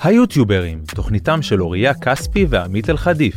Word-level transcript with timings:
היוטיוברים, 0.00 0.82
תוכניתם 0.94 1.42
של 1.42 1.62
אוריה 1.62 1.94
כספי 1.94 2.46
ועמית 2.48 2.90
אלחדיף. 2.90 3.34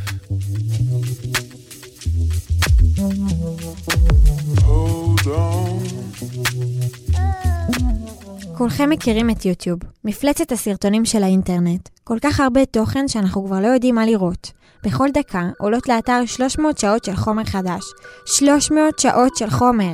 כולכם 8.57 8.89
מכירים 8.89 9.29
את 9.29 9.45
יוטיוב, 9.45 9.79
מפלצת 10.03 10.51
הסרטונים 10.51 11.05
של 11.05 11.23
האינטרנט. 11.23 11.89
כל 12.03 12.17
כך 12.21 12.39
הרבה 12.39 12.65
תוכן 12.65 13.07
שאנחנו 13.07 13.45
כבר 13.45 13.59
לא 13.59 13.67
יודעים 13.67 13.95
מה 13.95 14.05
לראות. 14.05 14.51
בכל 14.83 15.07
דקה 15.13 15.43
עולות 15.57 15.89
לאתר 15.89 16.21
300 16.25 16.77
שעות 16.77 17.03
של 17.03 17.15
חומר 17.15 17.43
חדש. 17.43 17.83
300 18.25 18.99
שעות 18.99 19.35
של 19.35 19.49
חומר. 19.49 19.91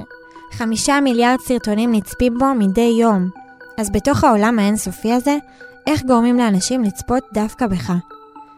חמישה 0.51 0.99
מיליארד 0.99 1.39
סרטונים 1.39 1.91
נצפים 1.91 2.37
בו 2.37 2.45
מדי 2.59 2.95
יום. 2.99 3.29
אז 3.77 3.91
בתוך 3.91 4.23
העולם 4.23 4.59
האינסופי 4.59 5.13
הזה, 5.13 5.37
איך 5.87 6.03
גורמים 6.03 6.37
לאנשים 6.37 6.83
לצפות 6.83 7.23
דווקא 7.33 7.67
בך? 7.67 7.93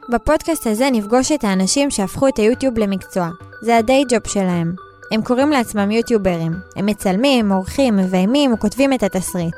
בפודקאסט 0.09 0.67
הזה 0.67 0.89
נפגוש 0.91 1.31
את 1.31 1.43
האנשים 1.43 1.91
שהפכו 1.91 2.27
את 2.27 2.37
היוטיוב 2.37 2.77
למקצוע. 2.77 3.29
זה 3.61 3.77
הדיי 3.77 4.03
ג'וב 4.09 4.27
שלהם. 4.27 4.73
הם 5.11 5.21
קוראים 5.21 5.51
לעצמם 5.51 5.91
יוטיוברים. 5.91 6.51
הם 6.75 6.85
מצלמים, 6.85 7.51
עורכים, 7.51 7.97
מביימים 7.97 8.53
וכותבים 8.53 8.93
את 8.93 9.03
התסריט. 9.03 9.55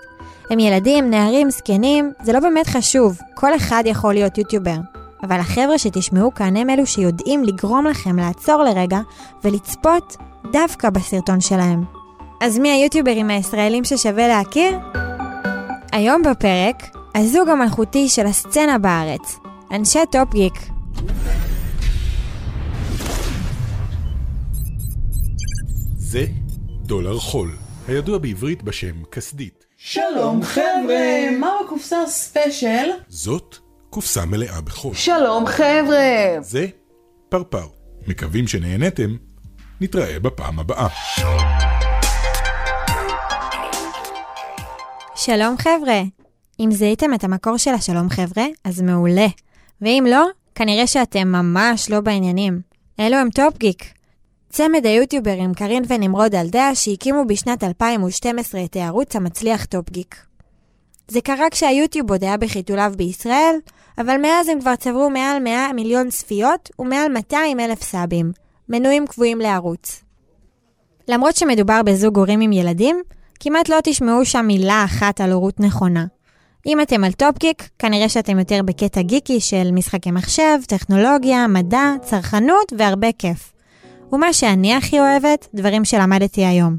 הם 0.49 0.59
ילדים, 0.59 1.09
נערים, 1.09 1.49
זקנים, 1.49 2.11
זה 2.23 2.33
לא 2.33 2.39
באמת 2.39 2.67
חשוב, 2.67 3.19
כל 3.35 3.55
אחד 3.55 3.83
יכול 3.85 4.13
להיות 4.13 4.37
יוטיובר. 4.37 5.00
אבל 5.23 5.39
החבר'ה 5.39 5.77
שתשמעו 5.77 6.33
כאן 6.33 6.57
הם 6.57 6.69
אלו 6.69 6.85
שיודעים 6.85 7.43
לגרום 7.43 7.85
לכם 7.85 8.19
לעצור 8.19 8.63
לרגע 8.63 8.99
ולצפות 9.43 10.17
דווקא 10.51 10.89
בסרטון 10.89 11.41
שלהם. 11.41 11.83
אז 12.41 12.59
מי 12.59 12.71
היוטיוברים 12.71 13.29
הישראלים 13.29 13.83
ששווה 13.83 14.27
להכיר? 14.27 14.79
היום 15.91 16.21
בפרק, 16.21 16.97
הזוג 17.15 17.49
המלכותי 17.49 18.09
של 18.09 18.25
הסצנה 18.25 18.77
בארץ, 18.77 19.39
אנשי 19.71 19.99
טופ 20.11 20.33
גיק. 20.33 20.53
זה 25.97 26.25
דולר 26.83 27.17
חול, 27.19 27.51
הידוע 27.87 28.17
בעברית 28.17 28.63
בשם 28.63 29.03
כסדית. 29.11 29.65
שלום 29.77 30.43
חבר'ה, 30.43 31.29
מה 31.39 31.51
בקופסה 31.65 32.01
הספיישל? 32.01 32.89
זאת 33.07 33.57
קופסה 33.91 34.25
מלאה 34.25 34.61
בחול. 34.61 34.93
שלום 34.93 35.45
חבר'ה! 35.45 36.41
זה 36.41 36.67
פרפר. 37.29 37.67
מקווים 38.07 38.47
שנהנתם, 38.47 39.15
נתראה 39.81 40.19
בפעם 40.19 40.59
הבאה. 40.59 40.87
שלום 45.15 45.57
חבר'ה! 45.57 46.01
אם 46.59 46.69
זיהיתם 46.71 47.13
את 47.13 47.23
המקור 47.23 47.57
של 47.57 47.71
השלום 47.71 48.09
חבר'ה, 48.09 48.45
אז 48.63 48.81
מעולה. 48.81 49.27
ואם 49.81 50.05
לא, 50.09 50.25
כנראה 50.55 50.87
שאתם 50.87 51.27
ממש 51.27 51.89
לא 51.89 51.99
בעניינים. 51.99 52.61
אלו 52.99 53.17
הם 53.17 53.29
טופ 53.29 53.57
גיק. 53.57 53.93
צמד 54.49 54.85
היוטיוברים 54.85 55.53
קרין 55.53 55.83
ונמרוד 55.87 56.35
אלדע 56.35 56.69
שהקימו 56.73 57.25
בשנת 57.27 57.63
2012 57.63 58.63
את 58.63 58.75
הערוץ 58.75 59.15
המצליח 59.15 59.65
טופ 59.65 59.89
גיק. 59.89 60.30
זה 61.07 61.21
קרה 61.21 61.49
כשהיוטיוב 61.51 62.11
עוד 62.11 62.23
היה 62.23 62.37
בחיתוליו 62.37 62.93
בישראל, 62.97 63.55
אבל 63.97 64.17
מאז 64.21 64.49
הם 64.49 64.59
כבר 64.59 64.75
צברו 64.75 65.09
מעל 65.09 65.43
100 65.43 65.73
מיליון 65.73 66.09
צפיות 66.09 66.69
ומעל 66.79 67.11
200 67.11 67.59
אלף 67.59 67.83
סאבים, 67.83 68.31
מנויים 68.69 69.07
קבועים 69.07 69.39
לערוץ. 69.39 70.03
למרות 71.07 71.35
שמדובר 71.35 71.81
בזוג 71.83 72.17
הורים 72.17 72.41
עם 72.41 72.51
ילדים, 72.51 73.01
כמעט 73.39 73.69
לא 73.69 73.77
תשמעו 73.83 74.25
שם 74.25 74.45
מילה 74.47 74.83
אחת 74.85 75.21
על 75.21 75.31
הורות 75.31 75.59
נכונה. 75.59 76.05
אם 76.65 76.81
אתם 76.81 77.03
על 77.03 77.11
טופ 77.11 77.37
גיק, 77.39 77.69
כנראה 77.79 78.09
שאתם 78.09 78.39
יותר 78.39 78.59
בקטע 78.65 79.01
גיקי 79.01 79.39
של 79.39 79.71
משחקי 79.71 80.11
מחשב, 80.11 80.57
טכנולוגיה, 80.67 81.47
מדע, 81.47 81.93
צרכנות 82.01 82.73
והרבה 82.77 83.11
כיף. 83.11 83.53
ומה 84.13 84.33
שאני 84.33 84.75
הכי 84.75 84.99
אוהבת, 84.99 85.47
דברים 85.53 85.85
שלמדתי 85.85 86.45
היום. 86.45 86.77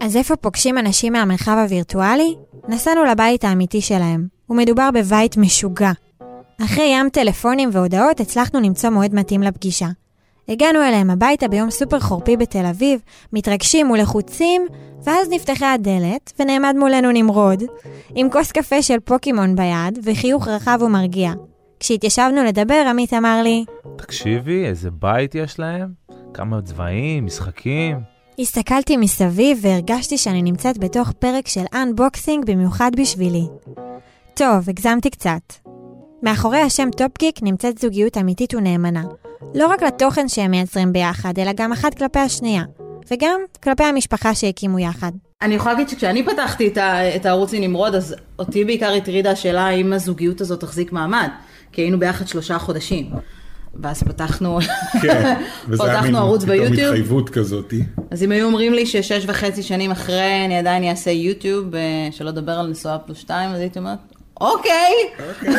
אז 0.00 0.16
איפה 0.16 0.36
פוגשים 0.36 0.78
אנשים 0.78 1.12
מהמרחב 1.12 1.56
הווירטואלי? 1.62 2.36
נסענו 2.68 3.04
לבית 3.04 3.44
האמיתי 3.44 3.80
שלהם, 3.80 4.26
ומדובר 4.50 4.90
בבית 4.94 5.36
משוגע. 5.36 5.90
אחרי 6.64 6.84
ים 6.84 7.08
טלפונים 7.08 7.68
והודעות 7.72 8.20
הצלחנו 8.20 8.60
למצוא 8.60 8.90
מועד 8.90 9.14
מתאים 9.14 9.42
לפגישה. 9.42 9.86
הגענו 10.48 10.82
אליהם 10.82 11.10
הביתה 11.10 11.48
ביום 11.48 11.70
סופר 11.70 12.00
חורפי 12.00 12.36
בתל 12.36 12.66
אביב, 12.66 13.00
מתרגשים 13.32 13.90
ולחוצים, 13.90 14.66
ואז 15.04 15.28
נפתחה 15.30 15.72
הדלת, 15.72 16.32
ונעמד 16.38 16.74
מולנו 16.78 17.10
נמרוד, 17.12 17.62
עם 18.14 18.30
כוס 18.30 18.52
קפה 18.52 18.82
של 18.82 19.00
פוקימון 19.00 19.56
ביד, 19.56 19.98
וחיוך 20.04 20.48
רחב 20.48 20.78
ומרגיע. 20.82 21.32
כשהתיישבנו 21.80 22.44
לדבר, 22.44 22.84
עמית 22.88 23.14
אמר 23.14 23.42
לי, 23.42 23.64
תקשיבי, 23.96 24.66
איזה 24.66 24.90
בית 24.90 25.34
יש 25.34 25.58
להם? 25.58 25.88
כמה 26.34 26.62
צבעים, 26.62 27.26
משחקים. 27.26 28.09
הסתכלתי 28.40 28.96
מסביב 28.96 29.58
והרגשתי 29.60 30.18
שאני 30.18 30.42
נמצאת 30.42 30.78
בתוך 30.78 31.12
פרק 31.12 31.48
של 31.48 31.64
unboxing 31.74 32.44
במיוחד 32.46 32.90
בשבילי. 32.96 33.44
טוב, 34.34 34.68
הגזמתי 34.68 35.10
קצת. 35.10 35.40
מאחורי 36.22 36.60
השם 36.60 36.88
טופגיק 36.96 37.42
נמצאת 37.42 37.78
זוגיות 37.78 38.16
אמיתית 38.16 38.54
ונאמנה. 38.54 39.02
לא 39.54 39.66
רק 39.66 39.82
לתוכן 39.82 40.28
שהם 40.28 40.50
מייצרים 40.50 40.92
ביחד, 40.92 41.38
אלא 41.38 41.52
גם 41.56 41.72
אחת 41.72 41.94
כלפי 41.94 42.18
השנייה. 42.18 42.62
וגם 43.10 43.40
כלפי 43.62 43.84
המשפחה 43.84 44.34
שהקימו 44.34 44.78
יחד. 44.78 45.12
אני 45.42 45.54
יכולה 45.54 45.72
להגיד 45.72 45.88
שכשאני 45.88 46.24
פתחתי 46.26 46.72
את, 47.16 47.26
הערוץ 47.26 47.52
עם 47.52 47.62
נמרוד, 47.62 47.94
אז 47.94 48.14
אותי 48.38 48.64
בעיקר 48.64 48.92
הטרידה 48.92 49.30
השאלה 49.30 49.66
האם 49.66 49.92
הזוגיות 49.92 50.40
הזאת 50.40 50.60
תחזיק 50.60 50.92
מעמד. 50.92 51.28
כי 51.72 51.82
היינו 51.82 51.98
ביחד 51.98 52.28
שלושה 52.28 52.58
חודשים. 52.58 53.10
ואז 53.74 54.02
פתחנו, 54.02 54.58
כן, 55.02 55.34
וזה 55.68 55.84
היה 55.84 55.92
פתחנו 55.92 56.06
מין 56.06 56.16
ערוץ 56.16 56.42
פתאום 56.44 56.58
ביוטיוב. 56.58 56.88
התחייבות 56.88 57.30
כזאתי. 57.30 57.84
אז 58.10 58.22
אם 58.22 58.32
היו 58.32 58.46
אומרים 58.46 58.72
לי 58.72 58.86
ששש 58.86 59.24
וחצי 59.26 59.62
שנים 59.62 59.90
אחרי 59.90 60.44
אני 60.44 60.58
עדיין 60.58 60.84
אעשה 60.84 61.10
יוטיוב, 61.10 61.74
אה, 61.74 61.80
שלא 62.10 62.30
לדבר 62.30 62.52
על 62.52 62.66
נשואה 62.66 62.98
פלוס 62.98 63.18
שתיים, 63.18 63.50
אז 63.50 63.60
הייתי 63.60 63.78
אומרת, 63.78 63.98
אוקיי. 64.40 64.92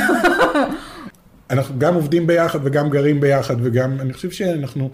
אנחנו 1.52 1.80
גם 1.80 1.96
עובדים 1.96 2.28
ביחד 2.28 2.60
וגם 2.64 2.90
גרים 2.90 3.20
ביחד 3.20 3.56
וגם, 3.64 3.98
אני 4.00 4.14
חושב 4.14 4.32
שאנחנו, 4.32 4.90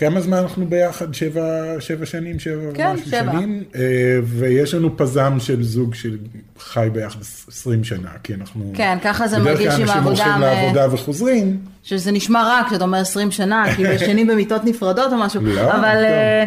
כמה 0.00 0.20
זמן 0.20 0.36
אנחנו 0.36 0.66
ביחד? 0.66 1.14
שבע, 1.14 1.40
שבע 1.80 2.06
שנים? 2.06 2.38
שבע 2.38 2.72
כן, 2.74 2.86
ומשהו 2.90 3.06
שבע. 3.10 3.32
שנים? 3.32 3.64
אה, 3.74 3.80
ויש 4.24 4.74
לנו 4.74 4.96
פזם 4.96 5.36
של 5.40 5.62
זוג 5.62 5.94
שחי 5.94 6.88
ביחד 6.92 7.18
20 7.48 7.84
שנה, 7.84 8.08
כי 8.22 8.34
אנחנו... 8.34 8.72
כן, 8.74 8.98
ככה 9.04 9.28
זה 9.28 9.38
בדרך 9.40 9.46
מרגיש 9.60 9.66
כלל 9.66 9.74
עם 9.74 9.82
אנשים 9.82 9.96
העבודה. 9.96 10.24
הולכים 10.24 10.38
מ- 10.38 10.40
לעבודה 10.40 10.94
וחוזרים. 10.94 11.58
שזה 11.82 12.12
נשמע 12.12 12.42
רע 12.42 12.62
כשאתה 12.68 12.84
אומר 12.84 12.98
20 12.98 13.30
שנה, 13.30 13.64
כאילו 13.74 13.90
ישנים 13.90 14.26
במיטות 14.26 14.64
נפרדות 14.64 15.12
או 15.12 15.18
משהו, 15.18 15.40
לא, 15.42 15.60
אבל 15.60 15.94
טוב. 15.94 16.04
אה, 16.04 16.44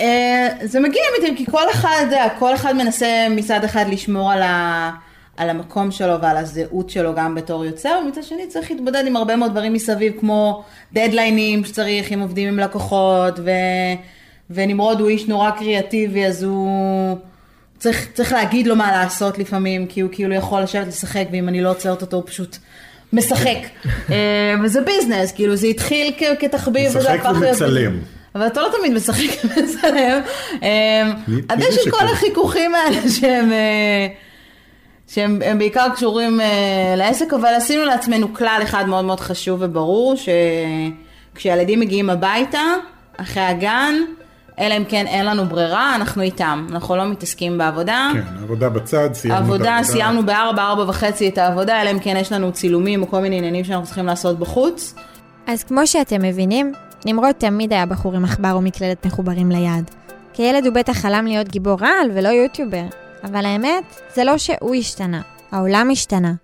אה, 0.00 0.48
זה 0.66 0.80
מגיע 0.80 1.02
כי 1.36 1.46
כל 1.50 1.70
אחד, 1.72 2.06
כל 2.38 2.54
אחד 2.54 2.76
מנסה 2.76 3.26
מצד 3.30 3.64
אחד 3.64 3.84
לשמור 3.88 4.32
על, 4.32 4.42
ה, 4.42 4.90
על 5.36 5.50
המקום 5.50 5.90
שלו 5.90 6.20
ועל 6.20 6.36
הזהות 6.36 6.90
שלו 6.90 7.14
גם 7.14 7.34
בתור 7.34 7.64
יוצר, 7.64 8.00
ומצד 8.04 8.22
שני 8.22 8.46
צריך 8.48 8.70
להתמודד 8.70 9.04
עם 9.06 9.16
הרבה 9.16 9.36
מאוד 9.36 9.50
דברים 9.50 9.72
מסביב, 9.72 10.12
כמו 10.20 10.64
דדליינים 10.92 11.64
שצריך, 11.64 12.12
אם 12.12 12.20
עובדים 12.20 12.48
עם 12.48 12.58
לקוחות, 12.58 13.38
ו, 13.38 13.50
ונמרוד 14.50 15.00
הוא 15.00 15.08
איש 15.08 15.28
נורא 15.28 15.50
קריאטיבי, 15.50 16.26
אז 16.26 16.42
הוא... 16.42 17.16
צריך, 17.78 18.08
צריך 18.14 18.32
להגיד 18.32 18.66
לו 18.66 18.76
מה 18.76 18.92
לעשות 18.92 19.38
לפעמים, 19.38 19.86
כי 19.86 20.00
הוא 20.00 20.10
כאילו 20.12 20.34
יכול 20.34 20.62
לשבת 20.62 20.86
לשחק, 20.86 21.24
ואם 21.32 21.48
אני 21.48 21.60
לא 21.62 21.70
עוצרת 21.70 22.02
אותו 22.02 22.16
הוא 22.16 22.24
פשוט 22.26 22.56
משחק. 23.12 23.58
אה, 24.10 24.54
וזה 24.64 24.80
ביזנס, 24.80 25.32
כאילו 25.32 25.56
זה 25.56 25.66
התחיל 25.66 26.12
כ- 26.18 26.40
כתחביב, 26.40 26.88
וזה 26.88 26.98
משחק 26.98 27.20
הפך 27.20 27.40
להיות... 27.40 27.62
ומצלם. 27.62 27.98
אבל 28.34 28.46
אתה 28.46 28.60
לא 28.60 28.68
תמיד 28.78 28.92
משחק 28.92 29.30
ומצלם. 29.44 30.20
אה, 30.62 31.12
אז 31.48 31.58
יש 31.58 31.78
את 31.86 31.92
כל? 31.92 32.04
החיכוכים 32.12 32.74
האלה 32.74 33.10
שהם... 33.20 33.52
שהם 35.10 35.38
הם 35.44 35.58
בעיקר 35.58 35.86
קשורים 35.94 36.40
אה, 36.40 36.94
לעסק, 36.96 37.32
אבל 37.32 37.54
עשינו 37.54 37.84
לעצמנו 37.84 38.34
כלל 38.34 38.60
אחד 38.62 38.88
מאוד 38.88 39.04
מאוד 39.04 39.20
חשוב 39.20 39.58
וברור, 39.62 40.14
שכשילדים 41.34 41.80
מגיעים 41.80 42.10
הביתה, 42.10 42.62
אחרי 43.16 43.42
הגן, 43.42 43.94
אלא 44.58 44.76
אם 44.76 44.84
כן 44.84 45.06
אין 45.06 45.26
לנו 45.26 45.44
ברירה, 45.44 45.94
אנחנו 45.94 46.22
איתם. 46.22 46.66
אנחנו 46.70 46.96
לא 46.96 47.08
מתעסקים 47.08 47.58
בעבודה. 47.58 48.10
כן, 48.14 48.42
עבודה 48.42 48.68
בצד, 48.68 49.08
סיימנו 49.12 49.38
את 49.38 49.44
עבודה, 49.44 49.72
העבודה. 49.72 49.92
סיימנו 49.92 50.26
בארבע, 50.26 50.62
ארבע 50.62 50.84
וחצי 50.88 51.28
את 51.28 51.38
העבודה, 51.38 51.82
אלא 51.82 51.90
אם 51.90 51.98
כן 51.98 52.16
יש 52.16 52.32
לנו 52.32 52.52
צילומים 52.52 53.02
או 53.02 53.08
כל 53.08 53.20
מיני 53.20 53.38
עניינים 53.38 53.64
שאנחנו 53.64 53.86
צריכים 53.86 54.06
לעשות 54.06 54.38
בחוץ. 54.38 54.94
אז 55.46 55.64
כמו 55.64 55.86
שאתם 55.86 56.22
מבינים, 56.22 56.72
נמרוד 57.06 57.32
תמיד 57.32 57.72
היה 57.72 57.86
בחור 57.86 58.14
עם 58.14 58.24
עכבר 58.24 58.56
ומקלדת 58.58 59.06
מחוברים 59.06 59.50
ליד. 59.50 59.90
כילד 60.32 60.66
הוא 60.66 60.74
בטח 60.74 60.92
חלם 60.92 61.26
להיות 61.26 61.48
גיבור 61.48 61.78
על 61.82 62.10
ולא 62.14 62.28
יוטיובר. 62.28 63.09
אבל 63.24 63.46
האמת, 63.46 63.84
זה 64.14 64.24
לא 64.24 64.38
שהוא 64.38 64.74
השתנה, 64.74 65.22
העולם 65.50 65.88
השתנה. 65.92 66.34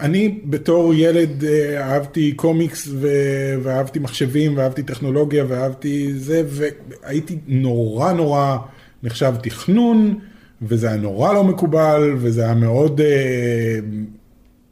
אני 0.00 0.40
בתור 0.44 0.94
ילד 0.94 1.44
אה, 1.44 1.92
אהבתי 1.92 2.32
קומיקס 2.32 2.88
ו- 2.92 3.54
ואהבתי 3.62 3.98
מחשבים 3.98 4.56
ואהבתי 4.56 4.82
טכנולוגיה 4.82 5.44
ואהבתי 5.48 6.12
זה, 6.16 6.42
והייתי 6.46 7.38
נורא 7.46 8.12
נורא 8.12 8.56
נחשב 9.02 9.34
תכנון, 9.42 10.18
וזה 10.62 10.88
היה 10.88 10.96
נורא 10.96 11.32
לא 11.32 11.44
מקובל, 11.44 12.14
וזה 12.16 12.44
היה 12.44 12.54
מאוד, 12.54 13.00
אה, 13.00 13.78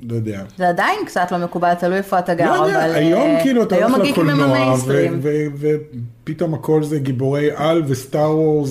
לא 0.02 0.14
יודע. 0.14 0.44
זה 0.56 0.68
עדיין 0.68 0.98
קצת 1.06 1.32
לא 1.32 1.38
מקובל, 1.38 1.74
תלוי 1.74 1.96
איפה 1.96 2.18
אתה 2.18 2.34
גר, 2.34 2.60
לא 2.60 2.66
יודע, 2.66 2.86
אבל... 2.86 2.94
היום 2.94 3.30
אה, 3.30 3.42
כאילו 3.42 3.62
אתה 3.62 3.76
הולך 3.86 3.98
לקולנוע, 3.98 4.74
ופתאום 5.58 6.54
הכל 6.54 6.82
זה 6.82 6.98
גיבורי 6.98 7.50
על 7.54 7.82
וסטאר 7.86 8.38
וורס 8.38 8.70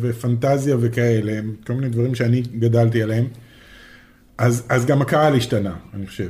ופנטזיה 0.00 0.76
וכאלה, 0.80 1.40
כל 1.66 1.72
מיני 1.72 1.88
דברים 1.88 2.14
שאני 2.14 2.40
גדלתי 2.40 3.02
עליהם. 3.02 3.26
אז, 4.38 4.66
אז 4.68 4.86
גם 4.86 5.02
הקהל 5.02 5.36
השתנה, 5.36 5.74
אני 5.94 6.06
חושב. 6.06 6.28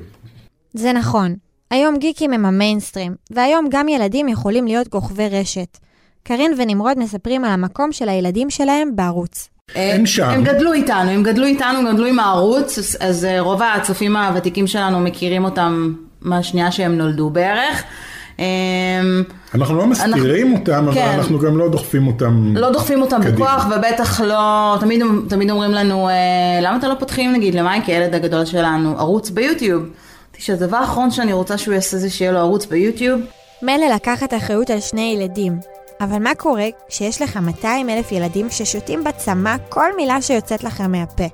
זה 0.74 0.92
נכון. 0.92 1.34
היום 1.70 1.98
גיקים 1.98 2.32
הם 2.32 2.44
המיינסטרים, 2.44 3.14
והיום 3.30 3.68
גם 3.70 3.88
ילדים 3.88 4.28
יכולים 4.28 4.66
להיות 4.66 4.88
כוכבי 4.88 5.28
רשת. 5.28 5.78
קארין 6.22 6.52
ונמרוד 6.58 6.98
מספרים 6.98 7.44
על 7.44 7.50
המקום 7.50 7.92
של 7.92 8.08
הילדים 8.08 8.50
שלהם 8.50 8.96
בערוץ. 8.96 9.55
הם 9.74 10.06
שם. 10.06 10.28
הם 10.28 10.44
גדלו 10.44 10.72
איתנו, 10.72 11.10
הם 11.10 11.22
גדלו 11.22 11.44
איתנו, 11.44 11.92
גדלו 11.92 12.06
עם 12.06 12.18
הערוץ, 12.18 12.78
אז, 13.00 13.24
אה, 13.24 13.40
רוב 13.40 13.62
הצופים 13.62 14.16
הוותיקים 14.16 14.66
שלנו 14.66 15.00
מכירים 15.00 15.44
אותם 15.44 15.94
מהשנייה 16.20 16.72
שהם 16.72 16.98
נולדו 16.98 17.30
בערך. 17.30 17.82
אמ, 18.38 18.44
אנחנו 19.54 19.76
לא 19.76 19.86
מסתירים 19.86 20.52
אותם, 20.52 20.84
אבל 20.84 20.94
כן. 20.94 21.14
אנחנו 21.18 21.38
גם 21.38 21.58
לא 21.58 21.68
דוחפים 21.68 22.06
אותם. 22.06 22.52
לא 22.56 22.70
דוחפים 22.70 23.02
אותם 23.02 23.20
קדימה. 23.22 23.36
בכוח, 23.36 23.66
ובטח 23.76 24.20
לא, 24.20 24.76
תמיד, 24.80 25.02
תמיד 25.28 25.50
אומרים 25.50 25.70
לנו, 25.70 26.08
אה, 26.08 26.14
למה 26.62 26.76
אתה 26.76 26.88
לא 26.88 26.94
פותחים 26.98 27.32
נגיד 27.32 27.54
למייקי, 27.54 27.92
הילד 27.92 28.14
הגדול 28.14 28.44
שלנו, 28.44 28.98
ערוץ 28.98 29.30
ביוטיוב? 29.30 29.82
אמרתי 29.82 30.42
שהדבר 30.42 30.76
האחרון 30.76 31.10
שאני 31.10 31.32
רוצה 31.32 31.58
שהוא 31.58 31.74
יעשה 31.74 31.96
זה 31.96 32.10
שיהיה 32.10 32.32
לו 32.32 32.38
ערוץ 32.38 32.66
ביוטיוב. 32.66 33.20
מילא 33.62 33.86
לקחת 33.94 34.34
אחריות 34.34 34.70
על 34.70 34.80
שני 34.80 35.16
ילדים, 35.18 35.58
אבל 36.00 36.18
מה 36.18 36.34
קורה 36.34 36.66
כשיש 36.88 37.22
לך 37.22 37.36
200 37.36 37.90
אלף 37.90 38.12
ילדים 38.12 38.50
ששותים 38.50 39.04
בצמא 39.04 39.56
כל 39.68 39.96
מילה 39.96 40.22
שיוצאת 40.22 40.64
לכם 40.64 40.92
מהפה? 40.92 41.24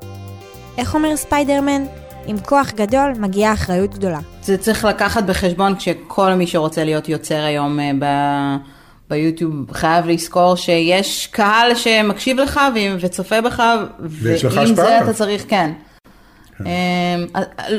איך 0.78 0.94
אומר 0.94 1.16
ספיידרמן? 1.16 1.84
עם 2.26 2.38
כוח 2.38 2.70
גדול 2.70 3.12
מגיעה 3.18 3.52
אחריות 3.52 3.94
גדולה. 3.94 4.18
זה 4.42 4.58
צריך 4.58 4.84
לקחת 4.84 5.24
בחשבון 5.24 5.74
כשכל 5.76 6.34
מי 6.34 6.46
שרוצה 6.46 6.84
להיות 6.84 7.08
יוצר 7.08 7.44
היום 7.44 7.80
אה, 7.80 7.90
ב... 7.98 8.06
ביוטיוב 9.10 9.72
חייב 9.72 10.06
לזכור 10.06 10.56
שיש 10.56 11.26
קהל 11.26 11.74
שמקשיב 11.74 12.38
לך 12.38 12.60
ו- 12.74 12.96
וצופה 13.00 13.40
בך, 13.40 13.62
ויש 14.00 14.44
לך 14.44 14.54
ועם 14.56 14.64
השפעה 14.64 14.86
זה. 14.86 14.98
אתה 14.98 15.12
צריך, 15.12 15.44
כן. 15.48 15.72
אמ, 16.60 16.66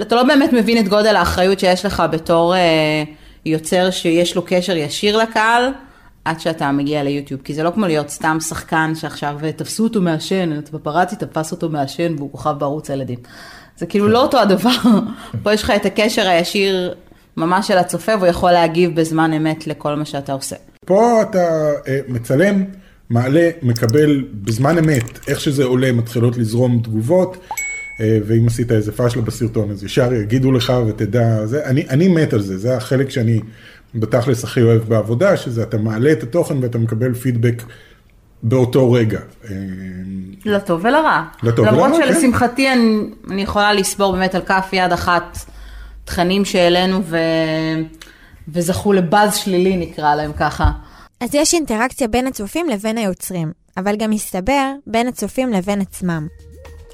אתה 0.01 0.15
לא 0.15 0.23
באמת 0.23 0.53
מבין 0.53 0.77
את 0.77 0.87
גודל 0.87 1.15
האחריות 1.15 1.59
שיש 1.59 1.85
לך 1.85 2.03
בתור 2.11 2.55
אה, 2.55 3.03
יוצר 3.45 3.91
שיש 3.91 4.35
לו 4.35 4.41
קשר 4.45 4.77
ישיר 4.77 5.17
לקהל, 5.17 5.71
עד 6.25 6.39
שאתה 6.39 6.71
מגיע 6.71 7.03
ליוטיוב, 7.03 7.41
כי 7.41 7.53
זה 7.53 7.63
לא 7.63 7.71
כמו 7.71 7.85
להיות 7.85 8.09
סתם 8.09 8.37
שחקן 8.39 8.95
שעכשיו 8.95 9.37
תפסו 9.55 9.83
אותו 9.83 10.01
מעשן, 10.01 10.61
פפרצי 10.71 11.15
תפס 11.15 11.51
אותו 11.51 11.69
מעשן 11.69 12.15
והוא 12.17 12.31
כוכב 12.31 12.55
בערוץ 12.59 12.89
הילדים. 12.89 13.19
זה 13.77 13.85
כאילו 13.85 14.07
לא 14.07 14.21
אותו 14.21 14.39
הדבר, 14.39 14.69
פה 15.43 15.53
יש 15.53 15.63
לך 15.63 15.69
את 15.75 15.85
הקשר 15.85 16.27
הישיר 16.27 16.93
ממש 17.37 17.67
של 17.67 17.77
הצופה, 17.77 18.11
והוא 18.17 18.27
יכול 18.27 18.51
להגיב 18.51 18.95
בזמן 18.95 19.33
אמת 19.33 19.67
לכל 19.67 19.95
מה 19.95 20.05
שאתה 20.05 20.33
עושה. 20.33 20.55
פה 20.85 21.21
אתה 21.21 21.71
אה, 21.87 21.99
מצלם, 22.07 22.63
מעלה, 23.09 23.49
מקבל 23.61 24.23
בזמן 24.33 24.77
אמת, 24.77 25.19
איך 25.27 25.39
שזה 25.39 25.63
עולה, 25.63 25.91
מתחילות 25.91 26.37
לזרום 26.37 26.79
תגובות, 26.83 27.37
אה, 28.01 28.17
ואם 28.25 28.47
עשית 28.47 28.71
איזה 28.71 28.91
פאשלה 28.91 29.21
בסרטון, 29.21 29.71
אז 29.71 29.83
ישר 29.83 30.13
יגידו 30.13 30.51
לך 30.51 30.73
ותדע, 30.87 31.45
זה, 31.45 31.65
אני, 31.65 31.85
אני 31.89 32.07
מת 32.07 32.33
על 32.33 32.41
זה, 32.41 32.57
זה 32.57 32.77
החלק 32.77 33.09
שאני 33.09 33.39
בתכלס 33.95 34.43
הכי 34.43 34.61
אוהב 34.61 34.81
בעבודה, 34.81 35.37
שזה 35.37 35.63
אתה 35.63 35.77
מעלה 35.77 36.11
את 36.11 36.23
התוכן 36.23 36.57
ואתה 36.63 36.77
מקבל 36.77 37.13
פידבק 37.13 37.63
באותו 38.43 38.91
רגע. 38.91 39.19
אה, 39.49 39.55
לטוב 40.45 40.81
ולרע. 40.83 41.23
לטוב 41.43 41.65
למרות 41.65 41.91
ולרע, 41.91 42.05
כן. 42.05 42.13
שלשמחתי 42.13 42.73
אני, 42.73 42.99
אני 43.29 43.41
יכולה 43.41 43.73
לספור 43.73 44.11
באמת 44.11 44.35
על 44.35 44.41
כף 44.41 44.69
יד 44.73 44.91
אחת 44.91 45.37
תכנים 46.05 46.45
שהעלינו 46.45 47.03
ו... 47.03 47.17
וזכו 48.47 48.93
לבאז 48.93 49.35
שלילי 49.35 49.77
נקרא 49.77 50.15
להם 50.15 50.31
ככה. 50.33 50.71
אז 51.21 51.29
יש 51.35 51.53
אינטראקציה 51.53 52.07
בין 52.07 52.27
הצופים 52.27 52.69
לבין 52.69 52.97
היוצרים, 52.97 53.51
אבל 53.77 53.95
גם 53.95 54.09
מסתבר 54.09 54.71
בין 54.87 55.07
הצופים 55.07 55.53
לבין 55.53 55.81
עצמם. 55.81 56.27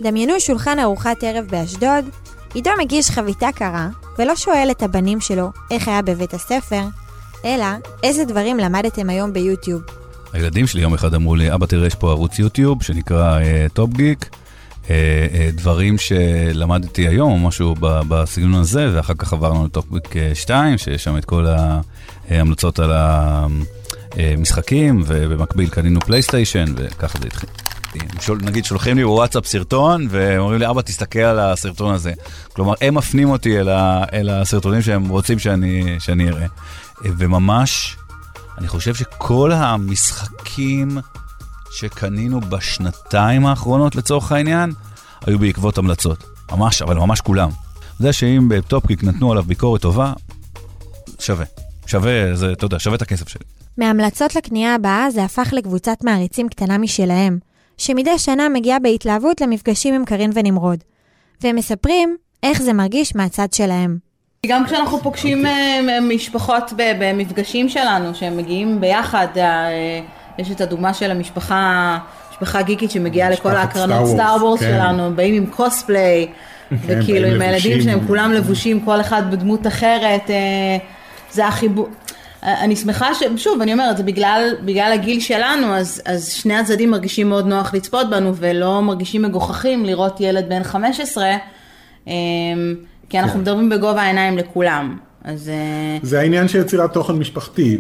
דמיינו 0.02 0.40
שולחן 0.40 0.80
ארוחת 0.80 1.24
ערב 1.24 1.46
באשדוד, 1.46 2.06
עידו 2.54 2.72
מגיש 2.80 3.10
חביתה 3.10 3.48
קרה, 3.56 3.88
ולא 4.20 4.36
שואל 4.36 4.68
את 4.72 4.84
הבנים 4.84 5.22
שלו 5.22 5.52
איך 5.72 5.88
היה 5.88 6.02
בבית 6.02 6.34
הספר, 6.34 6.82
אלא 7.46 7.66
איזה 8.04 8.26
דברים 8.26 8.58
למדתם 8.58 9.10
היום 9.10 9.34
ביוטיוב. 9.34 9.82
הילדים 10.34 10.68
שלי 10.68 10.82
יום 10.82 10.94
אחד 10.94 11.14
אמרו 11.14 11.36
לי, 11.36 11.54
אבא 11.54 11.66
תראה, 11.66 11.88
יש 11.88 11.96
פה 11.96 12.12
ערוץ 12.12 12.40
יוטיוב 12.40 12.84
שנקרא 12.84 13.40
טופ 13.74 13.90
גיק, 13.94 14.30
דברים 15.54 15.98
שלמדתי 15.98 17.08
היום, 17.08 17.48
משהו 17.48 17.76
בסגנון 17.80 18.62
הזה, 18.62 18.90
ואחר 18.94 19.14
כך 19.18 19.34
עברנו 19.34 19.66
לטופ 19.66 19.86
גיק 19.94 20.14
2, 20.34 20.78
שיש 20.78 21.04
שם 21.04 21.18
את 21.18 21.26
כל 21.26 21.46
ההמלצות 22.30 22.80
על 22.80 22.92
המשחקים, 24.16 25.04
ובמקביל 25.06 25.70
קנינו 25.70 26.00
פלייסטיישן, 26.00 26.66
וככה 26.76 27.20
זה 27.20 27.28
התחיל. 27.28 27.50
שול, 28.20 28.40
נגיד 28.42 28.66
שולחים 28.66 28.98
לי 28.98 29.04
בוואטסאפ 29.04 29.46
סרטון, 29.46 30.08
ואומרים 30.10 30.60
לי, 30.60 30.70
אבא, 30.70 30.82
תסתכל 30.82 31.20
על 31.20 31.40
הסרטון 31.40 31.94
הזה. 31.94 32.14
כלומר, 32.54 32.74
הם 32.82 32.96
מפנים 32.96 33.30
אותי 33.30 33.60
אל, 33.60 33.70
ה, 33.70 34.04
אל 34.14 34.30
הסרטונים 34.30 34.82
שהם 34.82 35.10
רוצים 35.10 35.40
שאני, 35.40 35.96
שאני 36.00 36.30
אראה. 36.30 36.48
וממש, 37.04 37.98
אני 38.58 38.68
חושב 38.68 38.96
שכל 38.96 39.52
המשחקים 39.52 40.98
שקנינו 41.72 42.42
בשנתיים 42.42 43.46
האחרונות 43.46 43.96
לצורך 43.96 44.32
העניין, 44.32 44.74
היו 45.26 45.40
בעקבות 45.40 45.78
המלצות. 45.78 46.24
ממש, 46.52 46.82
אבל 46.82 46.96
ממש 46.96 47.22
כולם. 47.22 47.50
זה 48.00 48.14
שאם 48.14 48.50
בטופקיק 48.50 49.04
נתנו 49.04 49.32
עליו 49.32 49.44
ביקורת 49.44 49.82
טובה, 49.82 50.14
שווה. 51.20 51.46
שווה, 51.86 52.36
זה, 52.36 52.52
אתה 52.52 52.66
יודע, 52.66 52.80
שווה 52.80 52.96
את 52.96 53.02
הכסף 53.02 53.28
שלי. 53.28 53.59
מהמלצות 53.80 54.36
לקנייה 54.36 54.76
הבאה 54.76 55.10
זה 55.10 55.24
הפך 55.24 55.50
לקבוצת 55.54 55.98
מעריצים 56.04 56.50
קטנה 56.50 56.78
משלהם, 56.78 57.40
שמדי 57.78 58.20
שנה 58.20 58.50
מגיעה 58.50 58.80
בהתלהבות 58.80 59.42
למפגשים 59.42 59.94
עם 59.94 60.06
קארין 60.06 60.32
ונמרוד. 60.34 60.84
והם 61.42 61.56
מספרים 61.56 62.18
איך 62.44 62.62
זה 62.62 62.74
מרגיש 62.74 63.16
מהצד 63.16 63.48
שלהם. 63.54 63.98
גם 64.46 64.66
כשאנחנו 64.66 65.00
פוגשים 65.00 65.46
אה, 65.46 66.00
משפחות 66.02 66.74
ב- 66.76 66.92
במפגשים 67.00 67.70
שלנו, 67.70 68.16
שהם 68.16 68.38
מגיעים 68.38 68.82
ביחד, 68.82 69.28
אה, 69.38 69.70
יש 70.38 70.52
את 70.52 70.62
הדוגמה 70.62 70.94
של 70.94 71.12
המשפחה, 71.12 71.98
משפחה 72.32 72.62
גיקית 72.62 72.92
שמגיעה 72.92 73.30
לכל 73.30 73.56
ההקרנות 73.56 74.08
סטאר 74.08 74.36
וורס, 74.42 74.60
כן. 74.60 74.72
שלנו, 74.72 75.16
באים 75.16 75.34
עם 75.34 75.46
קוספליי, 75.46 76.28
וכאילו 76.72 77.22
באים 77.28 77.36
עם 77.36 77.42
הילדים 77.42 77.72
לבושים. 77.72 77.82
שלהם, 77.82 78.08
כולם 78.08 78.32
לבושים, 78.32 78.80
כל 78.80 79.02
אחד 79.02 79.32
בדמות 79.32 79.68
אחרת, 79.68 80.30
אה, 80.30 80.78
זה 81.32 81.48
החיבור. 81.48 81.90
אני 82.44 82.76
שמחה 82.76 83.14
ש... 83.14 83.24
שוב, 83.38 83.62
אני 83.62 83.74
אומרת, 83.74 83.98
זה 83.98 84.04
בגלל, 84.04 84.50
בגלל 84.66 84.92
הגיל 84.94 85.20
שלנו, 85.20 85.76
אז, 85.76 86.02
אז 86.06 86.30
שני 86.30 86.56
הצדדים 86.56 86.92
מרגישים 86.92 87.30
מאוד 87.30 87.48
נוח 87.48 87.74
לצפות 87.74 88.10
בנו, 88.10 88.36
ולא 88.36 88.82
מרגישים 88.82 89.22
מגוחכים 89.22 89.86
לראות 89.86 90.22
ילד 90.22 90.50
בן 90.50 90.64
15, 90.64 91.26
אה, 92.08 92.14
כי 93.10 93.20
אנחנו 93.20 93.34
כן. 93.34 93.40
מדברים 93.40 93.70
בגובה 93.70 94.02
העיניים 94.02 94.38
לכולם. 94.38 94.98
אז 95.24 95.50
אה, 95.50 95.98
זה 96.02 96.20
העניין 96.20 96.48
של 96.48 96.60
יצירת 96.62 96.94
תוכן 96.94 97.14
משפחתי. 97.14 97.78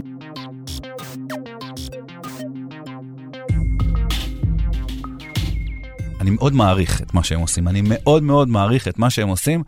אני 6.21 6.29
מאוד 6.29 6.53
מעריך 6.53 7.01
את 7.01 7.13
מה 7.13 7.23
שהם 7.23 7.39
עושים, 7.39 7.67
אני 7.67 7.81
מאוד 7.83 8.23
מאוד 8.23 8.47
מעריך 8.47 8.87
את 8.87 8.99
מה 8.99 9.09
שהם 9.09 9.27
עושים, 9.27 9.63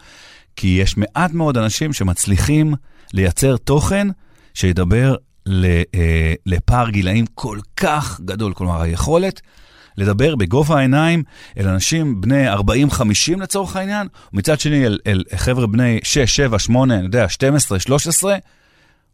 כי 0.55 0.79
יש 0.81 0.97
מעט 0.97 1.33
מאוד 1.33 1.57
אנשים 1.57 1.93
שמצליחים 1.93 2.73
לייצר 3.13 3.57
תוכן 3.57 4.07
שידבר 4.53 5.15
אה, 5.47 6.33
לפער 6.45 6.89
גילאים 6.89 7.25
כל 7.35 7.59
כך 7.77 8.21
גדול. 8.25 8.53
כלומר, 8.53 8.81
היכולת 8.81 9.41
לדבר 9.97 10.35
בגובה 10.35 10.77
העיניים 10.77 11.23
אל 11.57 11.67
אנשים 11.67 12.21
בני 12.21 12.53
40-50 12.53 12.57
לצורך 13.37 13.75
העניין, 13.75 14.07
ומצד 14.33 14.59
שני 14.59 14.85
אל, 14.85 14.99
אל 15.07 15.23
חבר'ה 15.35 15.67
בני 15.67 15.99
6, 16.03 16.35
7, 16.35 16.59
8, 16.59 16.95
אני 16.95 17.03
יודע, 17.03 17.29
12, 17.29 17.79
13, 17.79 18.37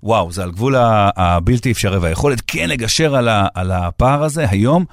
וואו, 0.03 0.31
זה 0.31 0.43
על 0.43 0.51
גבול 0.51 0.75
הבלתי 0.77 1.71
אפשרי, 1.71 1.97
והיכולת 1.97 2.41
כן 2.47 2.69
לגשר 2.69 3.15
על, 3.15 3.27
ה, 3.27 3.47
על 3.53 3.71
הפער 3.71 4.23
הזה 4.23 4.49
היום, 4.49 4.85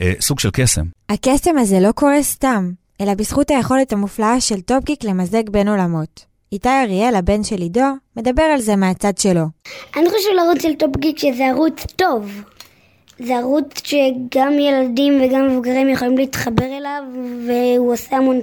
אה, 0.00 0.12
סוג 0.20 0.40
של 0.40 0.50
קסם. 0.52 0.84
הקסם 1.08 1.58
הזה 1.58 1.80
לא 1.80 1.92
קורה 1.92 2.22
סתם, 2.22 2.70
אלא 3.00 3.14
בזכות 3.14 3.50
היכולת 3.50 3.92
המופלאה 3.92 4.40
של 4.40 4.60
טופגיק 4.60 5.04
למזג 5.04 5.50
בין 5.50 5.68
עולמות. 5.68 6.29
איתי 6.52 6.68
אריאל, 6.68 7.14
הבן 7.14 7.44
של 7.44 7.56
עידו, 7.56 7.86
מדבר 8.16 8.42
על 8.42 8.60
זה 8.60 8.76
מהצד 8.76 9.18
שלו. 9.18 9.42
אני 9.96 10.10
חושב 10.10 10.28
לערוץ 10.36 10.62
של 10.62 10.74
טופ 10.74 10.96
גיק 10.96 11.18
שזה 11.18 11.46
ערוץ 11.46 11.86
טוב. 11.96 12.42
זה 13.18 13.36
ערוץ 13.36 13.66
שגם 13.84 14.58
ילדים 14.58 15.22
וגם 15.22 15.48
מבוגרים 15.48 15.88
יכולים 15.88 16.18
להתחבר 16.18 16.64
אליו, 16.64 17.02
והוא 17.46 17.92
עושה 17.92 18.16
המון 18.16 18.40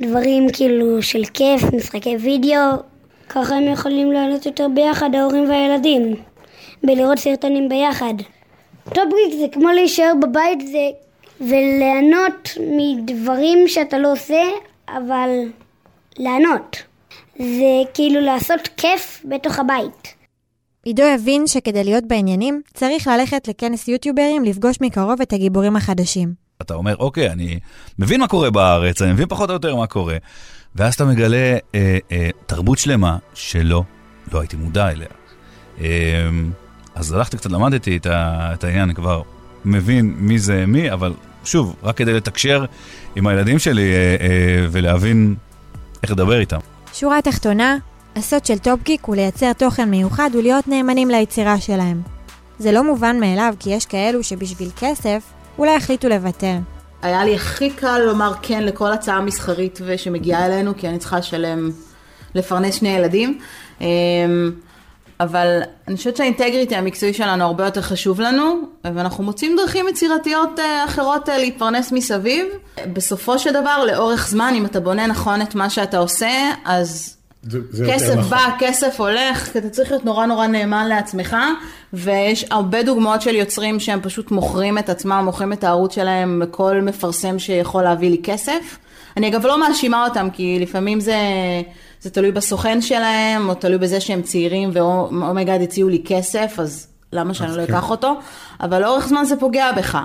דברים 0.00 0.46
כאילו 0.52 1.02
של 1.02 1.24
כיף, 1.24 1.62
משחקי 1.74 2.16
וידאו. 2.16 2.70
ככה 3.28 3.54
הם 3.56 3.72
יכולים 3.72 4.12
לעלות 4.12 4.46
יותר 4.46 4.66
ביחד, 4.74 5.14
ההורים 5.14 5.50
והילדים, 5.50 6.14
בלראות 6.82 7.18
סרטונים 7.18 7.68
ביחד. 7.68 8.14
טופגיק 8.84 9.40
זה 9.40 9.46
כמו 9.52 9.68
להישאר 9.68 10.12
בבית 10.22 10.60
זה, 10.66 10.90
וליהנות 11.40 12.48
מדברים 12.60 13.68
שאתה 13.68 13.98
לא 13.98 14.12
עושה, 14.12 14.42
אבל 14.88 15.30
ליהנות. 16.18 16.91
זה 17.42 17.90
כאילו 17.94 18.20
לעשות 18.20 18.68
כיף 18.76 19.22
בתוך 19.24 19.58
הבית. 19.58 20.14
עידו 20.84 21.02
הבין 21.02 21.46
שכדי 21.46 21.84
להיות 21.84 22.04
בעניינים, 22.06 22.60
צריך 22.74 23.06
ללכת 23.06 23.48
לכנס 23.48 23.88
יוטיוברים 23.88 24.44
לפגוש 24.44 24.76
מקרוב 24.80 25.20
את 25.20 25.32
הגיבורים 25.32 25.76
החדשים. 25.76 26.34
אתה 26.62 26.74
אומר, 26.74 26.96
אוקיי, 26.96 27.30
אני 27.30 27.58
מבין 27.98 28.20
מה 28.20 28.28
קורה 28.28 28.50
בארץ, 28.50 29.02
אני 29.02 29.12
מבין 29.12 29.28
פחות 29.28 29.50
או 29.50 29.54
יותר 29.54 29.76
מה 29.76 29.86
קורה. 29.86 30.16
ואז 30.74 30.94
אתה 30.94 31.04
מגלה 31.04 31.56
אה, 31.74 31.98
אה, 32.12 32.28
תרבות 32.46 32.78
שלמה 32.78 33.18
שלא, 33.34 33.82
לא 34.32 34.40
הייתי 34.40 34.56
מודע 34.56 34.90
אליה. 34.90 35.08
אה, 35.80 35.86
אז 36.94 37.12
הלכתי 37.12 37.36
קצת, 37.36 37.50
למדתי 37.50 37.96
את, 37.96 38.06
ה, 38.06 38.50
את 38.54 38.64
העניין, 38.64 38.82
אני 38.82 38.94
כבר 38.94 39.22
מבין 39.64 40.14
מי 40.18 40.38
זה 40.38 40.66
מי, 40.66 40.92
אבל 40.92 41.12
שוב, 41.44 41.76
רק 41.82 41.96
כדי 41.96 42.12
לתקשר 42.12 42.64
עם 43.16 43.26
הילדים 43.26 43.58
שלי 43.58 43.92
אה, 43.92 44.16
אה, 44.20 44.66
ולהבין 44.70 45.34
איך 46.02 46.10
לדבר 46.10 46.40
איתם. 46.40 46.58
שורה 47.02 47.22
תחתונה, 47.22 47.76
הסוד 48.16 48.44
של 48.44 48.58
טופגיק 48.58 49.04
הוא 49.04 49.16
לייצר 49.16 49.52
תוכן 49.52 49.90
מיוחד 49.90 50.30
ולהיות 50.32 50.68
נאמנים 50.68 51.10
ליצירה 51.10 51.60
שלהם. 51.60 52.02
זה 52.58 52.72
לא 52.72 52.84
מובן 52.84 53.20
מאליו 53.20 53.54
כי 53.58 53.70
יש 53.70 53.86
כאלו 53.86 54.22
שבשביל 54.22 54.68
כסף 54.80 55.22
אולי 55.58 55.76
החליטו 55.76 56.08
לוותר. 56.08 56.56
היה 57.02 57.24
לי 57.24 57.34
הכי 57.34 57.70
קל 57.70 57.98
לומר 57.98 58.32
כן 58.42 58.62
לכל 58.62 58.92
הצעה 58.92 59.20
מסחרית 59.20 59.80
שמגיעה 59.96 60.46
אלינו, 60.46 60.76
כי 60.76 60.88
אני 60.88 60.98
צריכה 60.98 61.18
לשלם, 61.18 61.70
לפרנס 62.34 62.74
שני 62.74 62.88
ילדים. 62.88 63.38
אבל 65.22 65.60
אני 65.88 65.96
חושבת 65.96 66.16
שהאינטגריטי 66.16 66.76
המקצועי 66.76 67.14
שלנו 67.14 67.44
הרבה 67.44 67.64
יותר 67.64 67.82
חשוב 67.82 68.20
לנו, 68.20 68.60
ואנחנו 68.84 69.24
מוצאים 69.24 69.56
דרכים 69.56 69.88
יצירתיות 69.88 70.58
אה, 70.58 70.84
אחרות 70.84 71.28
אה, 71.28 71.38
להתפרנס 71.38 71.92
מסביב. 71.92 72.46
בסופו 72.92 73.38
של 73.38 73.50
דבר, 73.50 73.84
לאורך 73.84 74.28
זמן, 74.28 74.54
אם 74.56 74.66
אתה 74.66 74.80
בונה 74.80 75.06
נכון 75.06 75.42
את 75.42 75.54
מה 75.54 75.70
שאתה 75.70 75.98
עושה, 75.98 76.30
אז 76.64 77.16
זה, 77.42 77.58
זה 77.70 77.86
כסף 77.92 78.14
נכון. 78.16 78.30
בא, 78.30 78.50
כסף 78.58 79.00
הולך, 79.00 79.52
כי 79.52 79.58
אתה 79.58 79.68
צריך 79.68 79.90
להיות 79.90 80.04
נורא 80.04 80.26
נורא 80.26 80.46
נאמן 80.46 80.88
לעצמך, 80.88 81.36
ויש 81.92 82.46
הרבה 82.50 82.82
דוגמאות 82.82 83.22
של 83.22 83.34
יוצרים 83.34 83.80
שהם 83.80 84.00
פשוט 84.02 84.30
מוכרים 84.30 84.78
את 84.78 84.88
עצמם, 84.88 85.22
מוכרים 85.24 85.52
את 85.52 85.64
הערוץ 85.64 85.94
שלהם 85.94 86.42
לכל 86.42 86.80
מפרסם 86.82 87.38
שיכול 87.38 87.82
להביא 87.82 88.10
לי 88.10 88.20
כסף. 88.22 88.78
אני 89.16 89.28
אגב 89.28 89.46
לא 89.46 89.60
מאשימה 89.60 90.04
אותם, 90.04 90.28
כי 90.32 90.58
לפעמים 90.60 91.00
זה, 91.00 91.16
זה 92.02 92.10
תלוי 92.10 92.32
בסוכן 92.32 92.80
שלהם, 92.80 93.48
או 93.48 93.54
תלוי 93.54 93.78
בזה 93.78 94.00
שהם 94.00 94.22
צעירים, 94.22 94.70
ו 94.72 94.83
oh 94.83 95.05
my 95.05 95.27
god 95.27 95.60
הציעו 95.62 95.88
לי 95.88 96.02
כסף, 96.06 96.54
אז 96.58 96.86
למה 97.12 97.34
שאני 97.34 97.50
אז 97.50 97.56
לא 97.56 97.66
כן. 97.66 97.72
אקח 97.74 97.90
אותו? 97.90 98.14
אבל 98.60 98.82
לאורך 98.82 99.08
זמן 99.08 99.24
זה 99.24 99.36
פוגע 99.36 99.72
בך. 99.72 99.98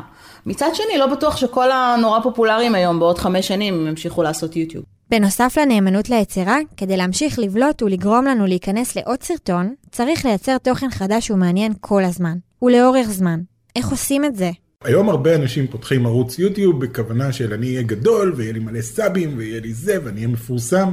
מצד 0.46 0.70
שני, 0.74 0.98
לא 0.98 1.08
בטוח 1.08 1.38
שכל 1.38 1.72
הנורא 1.72 2.20
פופולריים 2.24 2.76
היום, 2.76 3.00
בעוד 3.00 3.18
חמש 3.18 3.48
שנים, 3.48 3.88
ימשיכו 3.88 4.24
לעשות 4.24 4.56
יוטיוב. 4.56 4.84
בנוסף 5.10 5.58
לנאמנות 5.62 6.10
ליצירה, 6.10 6.58
כדי 6.78 6.98
להמשיך 6.98 7.40
לבלוט 7.40 7.82
ולגרום 7.82 8.26
לנו 8.26 8.46
להיכנס 8.46 8.96
לעוד 8.96 9.24
סרטון, 9.24 9.74
צריך 9.92 10.26
לייצר 10.26 10.58
תוכן 10.58 10.90
חדש 10.90 11.32
ומעניין 11.32 11.74
כל 11.80 12.04
הזמן, 12.04 12.38
ולאורך 12.62 13.08
זמן. 13.08 13.40
איך 13.76 13.90
עושים 13.90 14.26
את 14.26 14.36
זה? 14.36 14.52
היום 14.84 15.10
הרבה 15.10 15.36
אנשים 15.36 15.68
פותחים 15.68 16.06
ערוץ 16.06 16.40
יוטיוב 16.40 16.86
בכוונה 16.86 17.32
של 17.32 17.54
אני 17.54 17.68
אהיה 17.68 17.82
גדול 17.82 18.34
ויהיה 18.36 18.54
לי 18.54 18.60
מלא 18.60 18.82
סאבים 18.82 19.38
ויהיה 19.38 19.60
לי 19.62 19.74
זה 19.74 19.98
ואני 20.04 20.18
אהיה 20.18 20.28
מפורסם. 20.28 20.90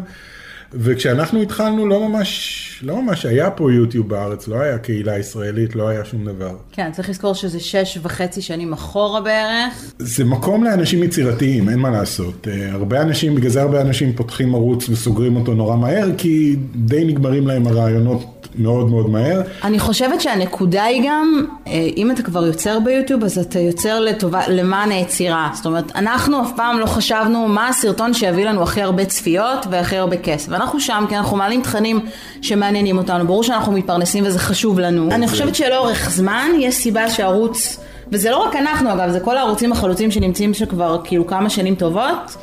וכשאנחנו 0.76 1.42
התחלנו 1.42 1.86
לא 1.86 2.08
ממש, 2.08 2.80
לא 2.82 3.02
ממש 3.02 3.26
היה 3.26 3.50
פה 3.50 3.72
יוטיוב 3.72 4.08
בארץ, 4.08 4.48
לא 4.48 4.60
היה 4.60 4.78
קהילה 4.78 5.18
ישראלית, 5.18 5.76
לא 5.76 5.88
היה 5.88 6.04
שום 6.04 6.24
דבר. 6.24 6.56
כן, 6.72 6.92
צריך 6.92 7.08
לזכור 7.08 7.34
שזה 7.34 7.60
שש 7.60 7.98
וחצי 8.02 8.42
שנים 8.42 8.72
אחורה 8.72 9.20
בערך. 9.20 9.92
זה 9.98 10.24
מקום 10.24 10.64
לאנשים 10.64 11.02
יצירתיים, 11.02 11.68
אין 11.68 11.78
מה 11.78 11.90
לעשות. 11.90 12.48
אה, 12.48 12.72
הרבה 12.72 13.02
אנשים, 13.02 13.34
בגלל 13.34 13.50
זה 13.50 13.62
הרבה 13.62 13.80
אנשים 13.80 14.12
פותחים 14.12 14.54
ערוץ 14.54 14.88
וסוגרים 14.88 15.36
אותו 15.36 15.54
נורא 15.54 15.76
מהר, 15.76 16.08
כי 16.18 16.56
די 16.74 17.04
נגמרים 17.04 17.46
להם 17.46 17.66
הרעיונות 17.66 18.33
מאוד 18.58 18.90
מאוד 18.90 19.10
מהר. 19.10 19.42
אני 19.64 19.78
חושבת 19.78 20.20
שהנקודה 20.20 20.84
היא 20.84 21.02
גם, 21.06 21.44
אה, 21.66 21.88
אם 21.96 22.10
אתה 22.10 22.22
כבר 22.22 22.46
יוצר 22.46 22.80
ביוטיוב, 22.80 23.24
אז 23.24 23.38
אתה 23.38 23.58
יוצר 23.58 24.00
לטובה, 24.00 24.40
למען 24.48 24.90
היצירה. 24.90 25.50
זאת 25.54 25.66
אומרת, 25.66 25.96
אנחנו 25.96 26.42
אף 26.42 26.50
פעם 26.56 26.78
לא 26.78 26.86
חשבנו 26.86 27.48
מה 27.48 27.68
הסרטון 27.68 28.14
שיביא 28.14 28.44
לנו 28.44 28.62
הכי 28.62 28.82
הרבה 28.82 29.04
צפיות 29.04 29.66
והכי 29.70 29.96
הרבה 29.96 30.16
כסף. 30.16 30.48
ואנחנו 30.52 30.80
שם 30.80 31.04
כי 31.08 31.16
אנחנו 31.16 31.36
מעלים 31.36 31.62
תכנים 31.62 32.00
שמעניינים 32.42 32.98
אותנו. 32.98 33.26
ברור 33.26 33.42
שאנחנו 33.42 33.72
מתפרנסים 33.72 34.24
וזה 34.26 34.38
חשוב 34.38 34.78
לנו. 34.80 35.10
אני 35.10 35.28
חושבת 35.28 35.54
שלאורך 35.54 36.10
זמן 36.10 36.50
יש 36.60 36.74
סיבה 36.74 37.10
שערוץ, 37.10 37.80
וזה 38.12 38.30
לא 38.30 38.36
רק 38.36 38.56
אנחנו 38.56 38.92
אגב, 38.92 39.10
זה 39.10 39.20
כל 39.20 39.36
הערוצים 39.36 39.72
החלוצים 39.72 40.10
שנמצאים 40.10 40.54
שכבר 40.54 41.00
כאילו 41.04 41.26
כמה 41.26 41.50
שנים 41.50 41.74
טובות. 41.74 42.36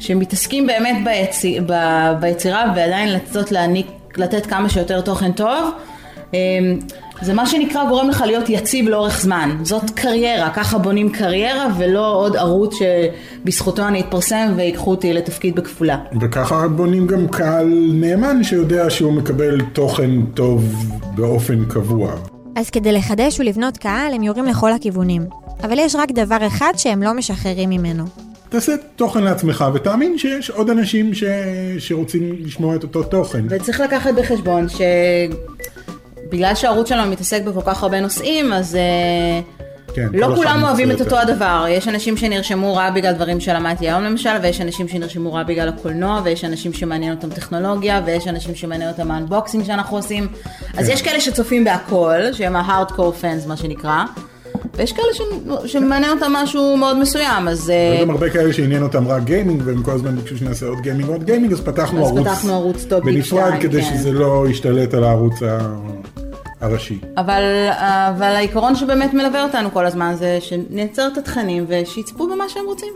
שמתעסקים 0.00 0.66
באמת 0.66 1.04
ביצי, 1.04 1.58
ב, 1.66 1.72
ביצירה 2.20 2.72
ועדיין 2.76 3.12
לצאת 3.12 3.52
להעניק, 3.52 3.86
לתת 4.16 4.46
כמה 4.46 4.68
שיותר 4.68 5.00
תוכן 5.00 5.32
טוב. 5.32 5.70
אמ, 6.34 6.78
זה 7.22 7.34
מה 7.34 7.46
שנקרא 7.46 7.88
גורם 7.88 8.08
לך 8.08 8.24
להיות 8.26 8.48
יציב 8.48 8.88
לאורך 8.88 9.20
זמן. 9.20 9.56
זאת 9.62 9.90
קריירה, 9.90 10.50
ככה 10.50 10.78
בונים 10.78 11.12
קריירה 11.12 11.66
ולא 11.78 12.16
עוד 12.16 12.36
ערוץ 12.36 12.74
שבזכותו 12.78 13.88
אני 13.88 14.00
אתפרסם 14.00 14.52
ויקחו 14.56 14.90
אותי 14.90 15.12
לתפקיד 15.12 15.56
בכפולה. 15.56 15.98
וככה 16.20 16.68
בונים 16.68 17.06
גם 17.06 17.28
קהל 17.28 17.66
נאמן 17.92 18.44
שיודע 18.44 18.90
שהוא 18.90 19.12
מקבל 19.12 19.60
תוכן 19.72 20.26
טוב 20.34 20.64
באופן 21.14 21.64
קבוע. 21.64 22.12
אז 22.56 22.70
כדי 22.70 22.92
לחדש 22.92 23.40
ולבנות 23.40 23.76
קהל, 23.76 24.14
הם 24.14 24.22
יורים 24.22 24.44
לכל 24.44 24.72
הכיוונים. 24.72 25.26
אבל 25.64 25.78
יש 25.78 25.94
רק 25.94 26.12
דבר 26.12 26.46
אחד 26.46 26.72
שהם 26.76 27.02
לא 27.02 27.14
משחררים 27.14 27.70
ממנו. 27.70 28.29
תעשה 28.50 28.72
תוכן 28.96 29.22
לעצמך 29.22 29.64
ותאמין 29.74 30.18
שיש 30.18 30.50
עוד 30.50 30.70
אנשים 30.70 31.14
ש... 31.14 31.24
שרוצים 31.78 32.36
לשמוע 32.44 32.76
את 32.76 32.82
אותו 32.82 33.02
תוכן. 33.02 33.44
וצריך 33.50 33.80
לקחת 33.80 34.14
בחשבון 34.14 34.66
שבגלל 36.28 36.54
שהערוץ 36.54 36.88
שלנו 36.88 37.10
מתעסק 37.10 37.42
בכל 37.42 37.60
כך 37.66 37.82
הרבה 37.82 38.00
נושאים, 38.00 38.52
אז 38.52 38.76
אה, 38.76 39.40
כן, 39.94 40.06
לא 40.12 40.36
כולם 40.36 40.62
אוהבים 40.62 40.90
את. 40.90 41.00
אותו 41.00 41.18
הדבר. 41.18 41.64
יש 41.68 41.88
אנשים 41.88 42.16
שנרשמו 42.16 42.76
רק 42.76 42.92
בגלל 42.92 43.12
דברים 43.12 43.40
שלמדתי 43.40 43.88
היום 43.88 44.04
למשל, 44.04 44.30
ויש 44.42 44.60
אנשים 44.60 44.88
שנרשמו 44.88 45.34
רק 45.34 45.46
בגלל 45.46 45.68
הקולנוע, 45.68 46.20
ויש 46.24 46.44
אנשים 46.44 46.72
שמעניין 46.72 47.12
אותם 47.14 47.30
טכנולוגיה, 47.30 48.02
ויש 48.06 48.28
אנשים 48.28 48.54
שמעניין 48.54 48.90
אותם 48.90 49.10
האנבוקסינג 49.10 49.64
שאנחנו 49.64 49.96
עושים. 49.96 50.28
אז 50.76 50.86
כן. 50.86 50.92
יש 50.92 51.02
כאלה 51.02 51.20
שצופים 51.20 51.64
בהכל, 51.64 52.32
שהם 52.32 52.56
ה-hardcore 52.56 53.22
fans 53.22 53.48
מה 53.48 53.56
שנקרא, 53.56 54.04
ויש 54.80 54.92
כאלה 54.92 55.06
ש- 55.14 55.72
שמעניין 55.72 56.10
אותם 56.10 56.32
משהו 56.32 56.76
מאוד 56.76 56.98
מסוים, 56.98 57.48
אז... 57.48 57.70
אה, 57.70 57.92
היו 57.92 58.02
גם 58.06 58.10
הרבה 58.10 58.30
כאלה 58.30 58.52
שעניין 58.52 58.82
אותם 58.82 59.08
רק 59.08 59.22
gaming, 59.22 59.62
והם 59.64 59.82
כל 59.82 59.90
הזמן 59.90 60.16
ביקשו 60.16 60.36
שנעשה 60.36 60.66
עוד 60.66 60.80
gaming 60.80 61.08
ועוד 61.08 61.24
gaming, 61.24 61.52
אז 61.52 61.60
פתחנו 61.60 62.02
אז 62.04 62.08
ערוץ 62.10 62.20
פתחנו 62.28 62.52
ערוץ 62.54 62.84
טופ 62.84 63.04
בנפרד 63.04 63.22
שתיים, 63.48 63.60
כדי 63.62 63.82
כן. 63.82 63.88
שזה 63.94 64.12
לא 64.12 64.46
ישתלט 64.50 64.94
על 64.94 65.04
הערוץ 65.04 65.42
ה- 65.42 65.58
הראשי. 66.60 66.98
אבל, 67.16 67.42
אבל 68.16 68.22
העיקרון 68.36 68.74
שבאמת 68.76 69.14
מלווה 69.14 69.42
אותנו 69.44 69.70
כל 69.72 69.86
הזמן 69.86 70.14
זה 70.18 70.38
שנייצר 70.40 71.08
את 71.12 71.18
התכנים 71.18 71.64
ושיצפו 71.68 72.28
במה 72.28 72.48
שהם 72.48 72.64
רוצים. 72.66 72.92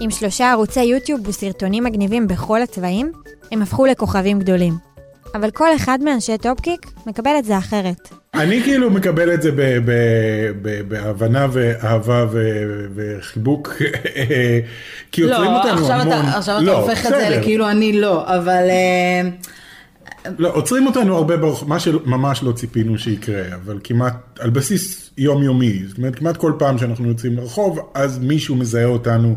עם 0.00 0.10
שלושה 0.10 0.50
ערוצי 0.52 0.82
יוטיוב 0.84 1.20
וסרטונים 1.28 1.84
מגניבים 1.84 2.26
בכל 2.28 2.62
הצבעים, 2.62 3.12
הם 3.52 3.62
הפכו 3.62 3.86
לכוכבים 3.86 4.38
גדולים. 4.38 4.74
אבל 5.34 5.50
כל 5.50 5.76
אחד 5.76 5.98
מאנשי 6.02 6.38
טופקיק 6.38 6.86
מקבל 7.06 7.30
את 7.38 7.44
זה 7.44 7.58
אחרת. 7.58 8.08
אני 8.34 8.62
כאילו 8.62 8.90
מקבל 8.90 9.34
את 9.34 9.42
זה 9.42 9.52
ב- 9.52 9.78
ב- 9.84 10.52
ב- 10.62 10.88
בהבנה 10.88 11.46
ואהבה 11.52 12.26
ו- 12.30 12.86
וחיבוק, 12.94 13.68
כי 15.12 15.22
עוצרים 15.22 15.50
לא, 15.50 15.56
אותנו 15.58 15.72
עכשיו 15.80 16.00
המון. 16.00 16.18
אתה, 16.18 16.38
עכשיו 16.38 16.56
אתה 16.56 16.64
לא, 16.64 16.78
הופך 16.78 16.98
את 17.06 17.10
זה 17.10 17.16
בסדר. 17.16 17.40
לכאילו 17.40 17.70
אני 17.70 18.00
לא, 18.00 18.36
אבל 18.36 18.64
אה, 18.70 19.28
לא, 20.38 20.54
עוצרים 20.54 20.86
אותנו 20.86 21.16
הרבה 21.16 21.36
ברחוב, 21.36 21.68
מה 21.68 21.80
שממש 21.80 22.42
לא 22.42 22.52
ציפינו 22.52 22.98
שיקרה, 22.98 23.42
אבל 23.54 23.78
כמעט 23.84 24.14
על 24.38 24.50
בסיס 24.50 25.10
יומיומי, 25.18 25.82
זאת 25.88 25.98
אומרת 25.98 26.16
כמעט 26.16 26.36
כל 26.36 26.52
פעם 26.58 26.78
שאנחנו 26.78 27.08
יוצאים 27.08 27.36
לרחוב, 27.36 27.90
אז 27.94 28.18
מישהו 28.18 28.56
מזהה 28.56 28.84
אותנו 28.84 29.36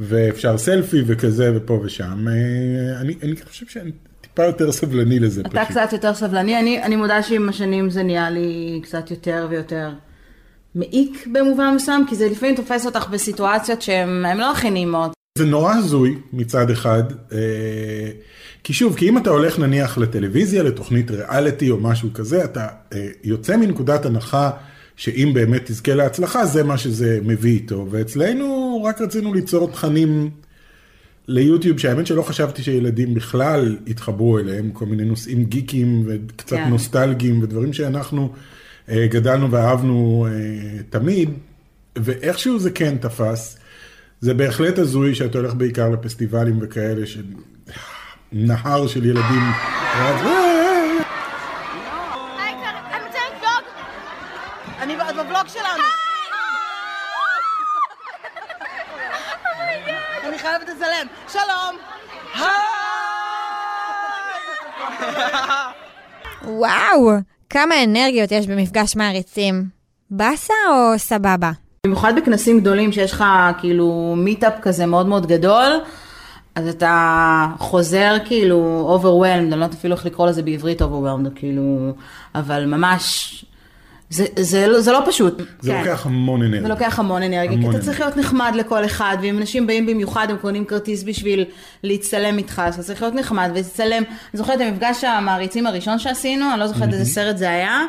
ואפשר 0.00 0.58
סלפי 0.58 1.02
וכזה 1.06 1.52
ופה 1.54 1.80
ושם. 1.84 2.28
אה, 2.28 3.00
אני, 3.00 3.14
אני 3.22 3.34
חושב 3.48 3.66
שאני 3.66 3.90
טיפה 4.20 4.44
יותר 4.44 4.72
סבלני 4.72 5.18
לזה 5.18 5.40
אתה 5.40 5.50
פשוט. 5.50 5.68
קצת 5.68 5.92
יותר 5.92 6.14
סבלני, 6.14 6.58
אני, 6.58 6.82
אני 6.82 6.96
מודה 6.96 7.22
שעם 7.22 7.48
השנים 7.48 7.90
זה 7.90 8.02
נהיה 8.02 8.30
לי 8.30 8.80
קצת 8.82 9.10
יותר 9.10 9.46
ויותר 9.50 9.90
מעיק 10.74 11.26
במובן 11.32 11.72
מסוים, 11.76 12.06
כי 12.08 12.16
זה 12.16 12.28
לפעמים 12.28 12.54
תופס 12.54 12.86
אותך 12.86 13.08
בסיטואציות 13.08 13.82
שהן 13.82 14.24
הן 14.24 14.38
לא 14.38 14.52
הכי 14.52 14.70
נעימות. 14.70 15.12
זה 15.38 15.44
נורא 15.44 15.74
הזוי 15.74 16.18
מצד 16.32 16.70
אחד, 16.70 17.02
אה, 17.32 17.38
כי 18.64 18.72
שוב, 18.72 18.96
כי 18.96 19.08
אם 19.08 19.18
אתה 19.18 19.30
הולך 19.30 19.58
נניח 19.58 19.98
לטלוויזיה, 19.98 20.62
לתוכנית 20.62 21.10
ריאליטי 21.10 21.70
או 21.70 21.76
משהו 21.80 22.08
כזה, 22.14 22.44
אתה 22.44 22.66
אה, 22.92 23.08
יוצא 23.24 23.56
מנקודת 23.56 24.06
הנחה 24.06 24.50
שאם 25.00 25.30
באמת 25.34 25.62
תזכה 25.64 25.94
להצלחה, 25.94 26.46
זה 26.46 26.62
מה 26.64 26.78
שזה 26.78 27.18
מביא 27.22 27.52
איתו. 27.52 27.86
ואצלנו 27.90 28.80
רק 28.84 29.00
רצינו 29.00 29.34
ליצור 29.34 29.70
תכנים 29.70 30.30
ליוטיוב, 31.28 31.78
שהאמת 31.78 32.06
שלא 32.06 32.22
חשבתי 32.22 32.62
שילדים 32.62 33.14
בכלל 33.14 33.76
יתחברו 33.86 34.38
אליהם, 34.38 34.70
כל 34.70 34.86
מיני 34.86 35.04
נושאים 35.04 35.44
גיקים 35.44 36.04
וקצת 36.06 36.56
כן. 36.56 36.68
נוסטלגיים 36.68 37.42
ודברים 37.42 37.72
שאנחנו 37.72 38.32
אה, 38.88 39.06
גדלנו 39.06 39.50
ואהבנו 39.50 40.26
אה, 40.30 40.82
תמיד, 40.90 41.30
ואיכשהו 41.96 42.58
זה 42.58 42.70
כן 42.70 42.96
תפס. 42.98 43.58
זה 44.20 44.34
בהחלט 44.34 44.78
הזוי 44.78 45.14
שאתה 45.14 45.38
הולך 45.38 45.54
בעיקר 45.54 45.88
לפסטיבלים 45.88 46.58
וכאלה, 46.60 47.02
שנהר 47.06 48.86
של 48.86 49.06
ילדים. 49.06 49.42
רץ, 49.98 50.20
"אה, 50.24 50.50
אני 54.80 54.96
בבלוג 54.96 55.48
שלנו. 55.48 55.82
אני 60.28 60.38
חייבת 60.38 60.68
לצלם. 60.68 61.06
שלום. 61.28 61.76
וואו, 66.60 67.10
כמה 67.50 67.84
אנרגיות 67.84 68.32
יש 68.32 68.46
במפגש 68.46 68.96
מעריצים. 68.96 69.64
באסה 70.10 70.54
או 70.68 70.98
סבבה? 70.98 71.50
במיוחד 71.86 72.12
בכנסים 72.16 72.60
גדולים 72.60 72.92
שיש 72.92 73.12
לך 73.12 73.24
כאילו 73.58 74.14
מיטאפ 74.16 74.52
כזה 74.62 74.86
מאוד 74.86 75.06
מאוד 75.06 75.26
גדול, 75.26 75.72
אז 76.54 76.68
אתה 76.68 77.46
חוזר 77.58 78.16
כאילו 78.24 78.88
overwhelmed, 79.00 79.26
אני 79.38 79.50
לא 79.50 79.54
יודעת 79.54 79.74
אפילו 79.74 79.94
איך 79.94 80.06
לקרוא 80.06 80.26
לזה 80.26 80.42
בעברית 80.42 80.82
overwhelmed, 80.82 81.30
כאילו, 81.34 81.92
אבל 82.34 82.64
ממש, 82.64 83.44
זה, 84.10 84.24
זה, 84.38 84.66
לא- 84.66 84.80
זה 84.80 84.92
לא 84.92 85.02
פשוט. 85.06 85.42
זה 85.60 85.70
כן. 85.70 85.78
לוקח 85.78 86.06
המון 86.06 86.42
אנרגיה. 86.42 86.62
זה 86.62 86.68
לוקח 86.68 86.98
המון 86.98 87.22
אנרגיה, 87.22 87.58
המון 87.58 87.70
כי 87.72 87.76
אתה 87.76 87.84
צריך 87.84 88.00
להיות 88.00 88.16
נחמד 88.16 88.52
לכל 88.54 88.84
אחד, 88.84 89.16
ואם 89.22 89.38
אנשים 89.38 89.66
באים 89.66 89.86
במיוחד, 89.86 90.26
הם 90.30 90.36
קונים 90.36 90.64
כרטיס 90.64 91.02
בשביל 91.02 91.44
להצטלם 91.84 92.38
איתך, 92.38 92.62
אז 92.66 92.74
אתה 92.74 92.82
צריך 92.82 93.02
להיות 93.02 93.14
נחמד 93.14 93.48
ולהצטלם. 93.52 94.02
אני 94.02 94.38
זוכרת 94.38 94.60
את 94.60 94.66
המפגש 94.66 95.04
המעריצים 95.04 95.66
הראשון 95.66 95.98
שעשינו, 95.98 96.50
אני 96.52 96.60
לא 96.60 96.66
זוכרת 96.66 96.92
איזה 96.92 97.04
סרט 97.04 97.36
זה 97.36 97.50
היה. 97.50 97.80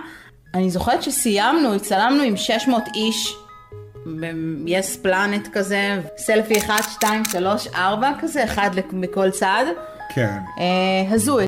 אני 0.53 0.69
זוכרת 0.69 1.03
שסיימנו, 1.03 1.73
הצטלמנו 1.75 2.23
עם 2.23 2.37
600 2.37 2.83
איש 2.95 3.35
ב-yes 4.05 5.05
planet 5.05 5.49
כזה, 5.53 5.99
סלפי 6.17 6.59
1, 6.59 6.73
2, 6.91 7.25
3, 7.25 7.67
4 7.75 8.11
כזה, 8.19 8.43
אחד 8.43 8.69
מכל 8.93 9.29
צד. 9.29 9.65
כן. 10.15 10.37
אה, 10.59 11.13
הזוי. 11.13 11.45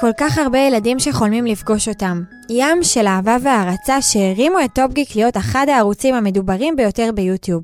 כל 0.00 0.10
כך 0.16 0.38
הרבה 0.38 0.58
ילדים 0.58 0.98
שחולמים 0.98 1.46
לפגוש 1.46 1.88
אותם. 1.88 2.22
ים 2.50 2.82
של 2.82 3.06
אהבה 3.06 3.36
והערצה 3.42 4.02
שהרימו 4.02 4.58
את 4.64 4.70
טופגיק 4.74 5.16
להיות 5.16 5.36
אחד 5.36 5.66
הערוצים 5.68 6.14
המדוברים 6.14 6.76
ביותר 6.76 7.10
ביוטיוב. 7.14 7.62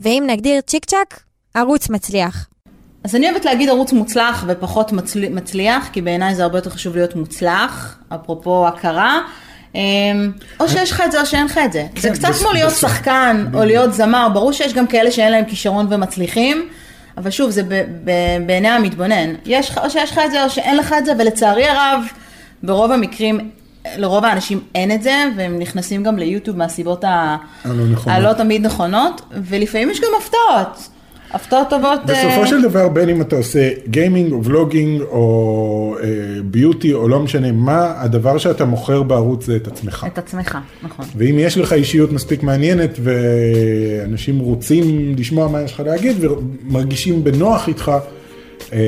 ואם 0.00 0.24
נגדיר 0.26 0.60
צ'יק 0.60 0.84
צ'אק, 0.84 1.20
ערוץ 1.54 1.90
מצליח. 1.90 2.46
אז 3.04 3.14
אני 3.16 3.30
אוהבת 3.30 3.44
להגיד 3.44 3.68
ערוץ 3.68 3.92
מוצלח 3.92 4.44
ופחות 4.48 4.92
מצל... 4.92 5.28
מצליח, 5.28 5.88
כי 5.92 6.02
בעיניי 6.02 6.34
זה 6.34 6.42
הרבה 6.42 6.58
יותר 6.58 6.70
חשוב 6.70 6.96
להיות 6.96 7.16
מוצלח, 7.16 7.98
אפרופו 8.14 8.68
הכרה. 8.68 9.20
אמ, 9.74 9.80
או 10.60 10.68
שיש 10.68 10.90
לך 10.92 11.02
את 11.06 11.12
זה 11.12 11.20
או 11.20 11.26
שאין 11.26 11.46
לך 11.46 11.60
את 11.64 11.72
זה. 11.72 11.86
זה 11.98 12.08
כן, 12.08 12.14
קצת 12.14 12.28
בס- 12.28 12.42
כמו 12.42 12.52
להיות 12.52 12.72
שחקן 12.72 13.46
או 13.54 13.64
להיות 13.64 13.92
זמר, 13.94 14.28
ברור 14.32 14.52
שיש 14.52 14.72
גם 14.74 14.86
כאלה 14.86 15.10
שאין 15.10 15.32
להם 15.32 15.44
כישרון 15.44 15.86
ומצליחים, 15.90 16.68
אבל 17.16 17.30
שוב, 17.30 17.50
זה 17.50 17.62
בעיני 18.46 18.68
המתבונן. 18.68 19.34
יש 19.46 19.70
לך, 19.70 19.78
או 19.84 19.90
שיש 19.90 20.10
לך 20.12 20.20
את 20.26 20.30
זה 20.30 20.44
או 20.44 20.50
שאין 20.50 20.76
לך 20.76 20.94
את 20.98 21.04
זה, 21.04 21.12
ולצערי 21.18 21.66
הרב, 21.66 22.00
ברוב 22.62 22.92
המקרים, 22.92 23.50
לרוב 23.96 24.24
האנשים 24.24 24.60
אין 24.74 24.92
את 24.92 25.02
זה, 25.02 25.24
והם 25.36 25.58
נכנסים 25.58 26.02
גם 26.02 26.18
ליוטיוב 26.18 26.56
מהסיבות 26.56 27.04
ה- 27.04 27.36
הלא 27.64 27.74
נכונות. 27.92 28.18
הלא 28.18 28.32
תמיד 28.32 28.66
נכונות, 28.66 29.20
ולפעמים 29.30 29.90
יש 29.90 30.00
גם 30.00 30.08
הפתעות. 30.20 30.88
הפתעות 31.34 31.70
טובות. 31.70 32.10
אה, 32.10 32.28
בסופו 32.28 32.46
של 32.46 32.62
דבר, 32.62 32.88
בין 32.88 33.08
אם 33.08 33.20
אתה 33.20 33.36
עושה 33.36 33.70
גיימינג 33.88 34.32
או 34.32 34.44
ולוגינג 34.44 35.00
או 35.00 35.96
אה, 36.02 36.08
ביוטי 36.44 36.92
או 36.92 37.08
לא 37.08 37.20
משנה 37.20 37.52
מה, 37.52 37.92
הדבר 37.96 38.38
שאתה 38.38 38.64
מוכר 38.64 39.02
בערוץ 39.02 39.46
זה 39.46 39.56
את 39.56 39.66
עצמך. 39.66 40.06
את 40.12 40.18
עצמך, 40.18 40.58
נכון. 40.82 41.06
ואם 41.16 41.36
יש 41.38 41.58
לך 41.58 41.72
אישיות 41.72 42.12
מספיק 42.12 42.42
מעניינת 42.42 42.98
ואנשים 43.02 44.38
רוצים 44.38 45.14
לשמוע 45.18 45.48
מה 45.48 45.62
יש 45.62 45.72
לך 45.72 45.80
להגיד 45.80 46.16
ומרגישים 46.20 47.24
בנוח 47.24 47.68
איתך, 47.68 47.92
אה, 48.72 48.78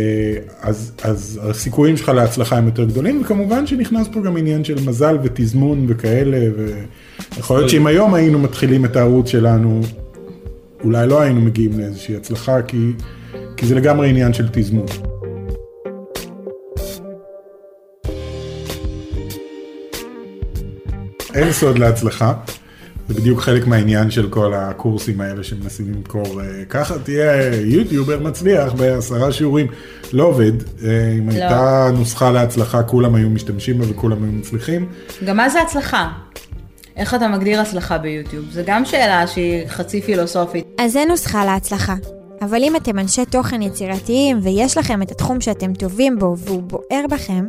אז, 0.60 0.92
אז 1.02 1.40
הסיכויים 1.42 1.96
שלך 1.96 2.08
להצלחה 2.08 2.56
הם 2.56 2.66
יותר 2.66 2.84
גדולים, 2.84 3.22
וכמובן 3.22 3.66
שנכנס 3.66 4.08
פה 4.12 4.20
גם 4.20 4.36
עניין 4.36 4.64
של 4.64 4.76
מזל 4.86 5.18
ותזמון 5.22 5.86
וכאלה, 5.88 6.38
ויכול 7.36 7.56
להיות 7.56 7.70
שאם 7.70 7.86
היום 7.86 8.14
היינו 8.14 8.38
מתחילים 8.38 8.84
את 8.84 8.96
הערוץ 8.96 9.28
שלנו, 9.28 9.80
אולי 10.84 11.06
לא 11.06 11.20
היינו 11.20 11.40
מגיעים 11.40 11.78
לאיזושהי 11.78 12.16
הצלחה, 12.16 12.62
כי, 12.62 12.92
כי 13.56 13.66
זה 13.66 13.74
לגמרי 13.74 14.08
עניין 14.08 14.32
של 14.32 14.48
תזמון. 14.52 14.86
אין 21.34 21.52
סוד 21.52 21.78
להצלחה. 21.78 22.34
זה 23.08 23.14
בדיוק 23.14 23.40
חלק 23.40 23.66
מהעניין 23.66 24.10
של 24.10 24.28
כל 24.30 24.54
הקורסים 24.54 25.20
האלה 25.20 25.44
שמנסים 25.44 25.92
למכור. 25.94 26.40
אה, 26.40 26.64
ככה 26.68 26.98
תהיה 26.98 27.54
יוטיובר 27.64 28.20
מצליח 28.20 28.72
בעשרה 28.72 29.32
שיעורים. 29.32 29.66
לא 30.12 30.24
עובד. 30.24 30.52
אה, 30.84 31.12
אם 31.18 31.28
הייתה 31.28 31.88
נוסחה 31.94 32.30
להצלחה, 32.30 32.82
כולם 32.82 33.14
היו 33.14 33.30
משתמשים 33.30 33.78
בה 33.78 33.84
וכולם 33.90 34.22
היו 34.24 34.32
מצליחים. 34.32 34.88
גם 35.24 35.36
מה 35.36 35.48
זה 35.48 35.62
הצלחה? 35.62 36.08
איך 36.96 37.14
אתה 37.14 37.28
מגדיר 37.28 37.60
הצלחה 37.60 37.98
ביוטיוב? 37.98 38.44
זו 38.50 38.60
גם 38.66 38.84
שאלה 38.84 39.26
שהיא 39.26 39.66
חצי 39.68 40.02
פילוסופית. 40.02 40.66
אז 40.78 40.96
אין 40.96 41.08
נוסחה 41.08 41.44
להצלחה. 41.44 41.94
אבל 42.42 42.62
אם 42.62 42.76
אתם 42.76 42.98
אנשי 42.98 43.24
תוכן 43.24 43.62
יצירתיים 43.62 44.38
ויש 44.42 44.78
לכם 44.78 45.02
את 45.02 45.10
התחום 45.10 45.40
שאתם 45.40 45.74
טובים 45.74 46.18
בו 46.18 46.34
והוא 46.38 46.62
בוער 46.62 47.04
בכם, 47.10 47.44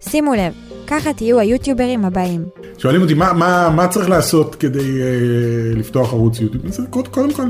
שימו 0.00 0.34
לב, 0.34 0.52
ככה 0.86 1.12
תהיו 1.12 1.38
היוטיוברים 1.38 2.04
הבאים. 2.04 2.44
שואלים 2.78 3.02
אותי, 3.02 3.14
מה, 3.14 3.32
מה, 3.32 3.70
מה 3.76 3.88
צריך 3.88 4.08
לעשות 4.08 4.54
כדי 4.54 5.02
אה, 5.02 5.06
לפתוח 5.74 6.12
ערוץ 6.12 6.40
יוטיוב? 6.40 6.66
אז 6.66 6.80
קודם, 6.90 7.10
קודם 7.10 7.32
כל, 7.32 7.48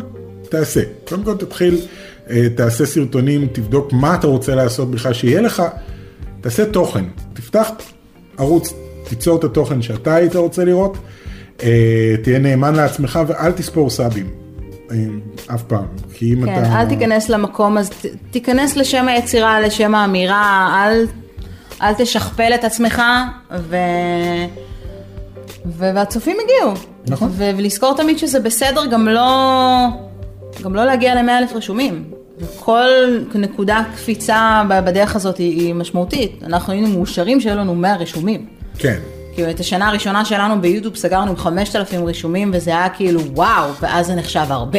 תעשה. 0.49 0.81
קודם 1.09 1.25
כל 1.25 1.37
תתחיל, 1.37 1.79
אה, 2.31 2.47
תעשה 2.57 2.87
סרטונים, 2.87 3.49
תבדוק 3.53 3.93
מה 3.93 4.15
אתה 4.15 4.27
רוצה 4.27 4.55
לעשות 4.55 4.91
בכלל, 4.91 5.13
שיהיה 5.13 5.41
לך, 5.41 5.63
תעשה 6.41 6.65
תוכן. 6.65 7.05
תפתח 7.33 7.71
ערוץ, 8.39 8.73
תיצור 9.09 9.39
את 9.39 9.45
התוכן 9.45 9.83
שאתה 9.83 10.15
היית 10.15 10.37
רוצה 10.37 10.65
לראות, 10.65 10.97
תהיה 12.23 12.39
נאמן 12.41 12.75
לעצמך 12.75 13.19
ואל 13.27 13.53
תספור 13.53 13.91
סאבים. 13.91 14.27
אה, 14.91 14.97
אף 15.55 15.63
פעם. 15.63 15.85
כי 16.13 16.35
אם 16.35 16.45
כן, 16.47 16.63
אתה... 16.65 16.81
אל 16.81 16.87
תיכנס 16.89 17.29
למקום, 17.29 17.79
אז 17.79 17.91
ת- 17.91 18.07
תיכנס 18.31 18.77
לשם 18.77 19.09
היצירה, 19.09 19.61
לשם 19.61 19.95
האמירה, 19.95 20.69
אל, 20.87 21.07
אל 21.83 21.93
תשכפל 21.95 22.53
את 22.55 22.65
עצמך, 22.65 23.03
ו... 23.59 23.77
ו... 25.67 25.85
והצופים 25.95 26.37
הגיעו. 26.45 26.75
נכון. 27.09 27.29
ו... 27.33 27.51
ולזכור 27.57 27.97
תמיד 27.97 28.19
שזה 28.19 28.41
בסדר 28.41 28.87
גם 28.87 29.09
לא, 29.09 29.31
גם 30.63 30.75
לא 30.75 30.85
להגיע 30.85 31.15
למאה 31.15 31.39
אלף 31.39 31.53
רשומים. 31.53 32.05
וכל 32.41 32.87
נקודה 33.35 33.83
קפיצה 33.95 34.63
בדרך 34.85 35.17
הזאת 35.17 35.37
היא, 35.39 35.61
היא 35.61 35.75
משמעותית. 35.75 36.41
אנחנו 36.43 36.73
היינו 36.73 36.89
מאושרים 36.89 37.41
שהיו 37.41 37.57
לנו 37.57 37.75
100 37.75 37.97
רשומים. 37.97 38.47
כן. 38.79 38.99
כאילו 39.37 39.51
את 39.51 39.61
השנה 39.61 39.89
הראשונה 39.89 40.25
שלנו 40.25 40.61
ביוטיוב 40.61 40.97
סגרנו 40.97 41.31
עם 41.31 41.37
5,000 41.37 42.05
רישומים 42.05 42.51
וזה 42.55 42.71
היה 42.71 42.89
כאילו 42.89 43.21
וואו, 43.21 43.71
ואז 43.81 44.07
זה 44.07 44.15
נחשב 44.15 44.47
הרבה. 44.49 44.79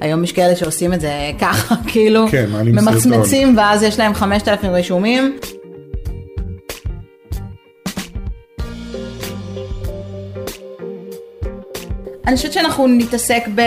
היום 0.00 0.24
יש 0.24 0.32
כאלה 0.32 0.56
שעושים 0.56 0.94
את 0.94 1.00
זה 1.00 1.10
ככה, 1.40 1.74
כאילו, 1.86 2.26
כן, 2.30 2.46
ממצמצים 2.50 3.56
ואז 3.56 3.82
יש 3.82 3.98
להם 3.98 4.14
5,000 4.14 4.72
רישומים. 4.72 5.38
אני 12.26 12.36
חושבת 12.36 12.52
שאנחנו 12.52 12.86
נתעסק 12.86 13.42
ב... 13.54 13.60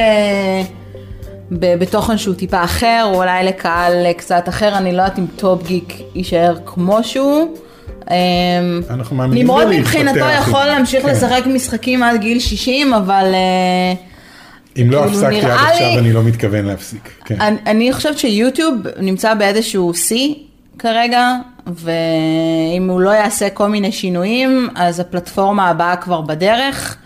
ב... 1.52 1.80
בתוכן 1.80 2.18
שהוא 2.18 2.36
טיפה 2.36 2.64
אחר, 2.64 3.02
או 3.06 3.16
אולי 3.16 3.44
לקהל 3.44 4.14
קצת 4.14 4.50
אחר, 4.50 4.78
אני 4.78 4.92
לא 4.92 5.02
יודעת 5.02 5.20
אם 5.20 5.26
טופ 5.36 5.68
גיק 5.68 5.94
יישאר 6.16 6.56
כמו 6.66 7.04
שהוא. 7.04 7.67
אמ, 8.12 8.82
נמרוד. 9.30 9.68
מבחינתו 9.68 10.20
יכול 10.40 10.66
להמשיך 10.66 11.04
כן. 11.06 11.10
לשחק 11.10 11.44
משחקים 11.46 12.04
עד 12.04 12.22
גיל 12.22 12.40
60, 12.40 12.94
אבל 12.94 13.32
אה, 13.34 13.94
אם 14.82 14.92
לא 14.92 14.98
כאילו, 14.98 15.12
הפסקתי 15.12 15.42
עד 15.46 15.52
עכשיו, 15.52 15.88
לי- 15.88 16.00
אני 16.00 16.14
לא 16.14 16.24
מתכוון 16.24 16.66
להפסיק. 16.66 17.10
כן. 17.26 17.42
אני, 17.42 17.58
אני 17.66 17.94
חושבת 17.94 18.18
שיוטיוב 18.18 18.74
נמצא 19.00 19.34
באיזשהו 19.34 19.94
שיא 19.94 20.34
כרגע, 20.80 21.32
ואם 21.68 22.90
הוא 22.90 23.02
לא 23.02 23.10
יעשה 23.10 23.50
כל 23.50 23.68
מיני 23.68 23.92
שינויים, 23.92 24.70
אז 24.76 25.00
הפלטפורמה 25.00 25.70
הבאה 25.70 25.96
כבר 25.96 26.22
בדרך. 26.22 26.98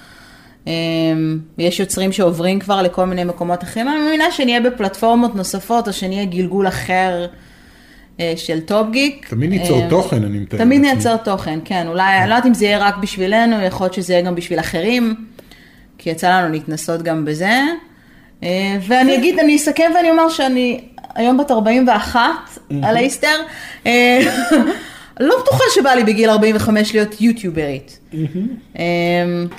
אמ, 0.67 0.71
יש 1.57 1.79
יוצרים 1.79 2.11
שעוברים 2.11 2.59
כבר 2.59 2.81
לכל 2.81 3.05
מיני 3.05 3.23
מקומות 3.23 3.63
אחרים, 3.63 3.87
אני 3.87 3.97
מאמינה 3.97 4.31
שנהיה 4.31 4.59
בפלטפורמות 4.61 5.35
נוספות, 5.35 5.87
או 5.87 5.93
שנהיה 5.93 6.25
גלגול 6.25 6.67
אחר 6.67 7.25
של 8.35 8.59
טופ 8.59 8.87
גיק. 8.91 9.27
תמיד 9.29 9.49
ניצור 9.49 9.81
אה, 9.81 9.89
תוכן, 9.89 10.23
אני 10.23 10.39
מתאר. 10.39 10.59
תמיד. 10.59 10.81
נייצר 10.81 11.17
תוכן, 11.17 11.59
כן. 11.65 11.87
אולי, 11.87 12.17
אני 12.17 12.29
לא 12.29 12.35
יודעת 12.35 12.47
אם 12.47 12.53
זה 12.53 12.65
יהיה 12.65 12.77
רק 12.77 12.97
בשבילנו, 12.97 13.61
יכול 13.61 13.85
להיות 13.85 13.93
שזה 13.93 14.13
יהיה 14.13 14.23
גם 14.25 14.35
בשביל 14.35 14.59
אחרים, 14.59 15.15
כי 15.97 16.09
יצא 16.09 16.29
לנו 16.29 16.53
להתנסות 16.53 17.01
גם 17.01 17.25
בזה. 17.25 17.61
אה, 18.43 18.77
ואני 18.87 19.15
אגיד, 19.15 19.39
אני 19.39 19.55
אסכם 19.55 19.91
ואני 19.95 20.09
אומר 20.09 20.29
שאני 20.29 20.81
היום 21.15 21.37
בת 21.37 21.51
41 21.51 22.21
על 22.83 22.97
האיסטר. 22.97 23.37
לא 25.19 25.35
בטוחה 25.43 25.63
שבא 25.75 25.89
לי 25.89 26.03
בגיל 26.03 26.29
45 26.29 26.93
להיות 26.93 27.21
יוטיוברית. 27.21 27.99
אה, 28.79 28.83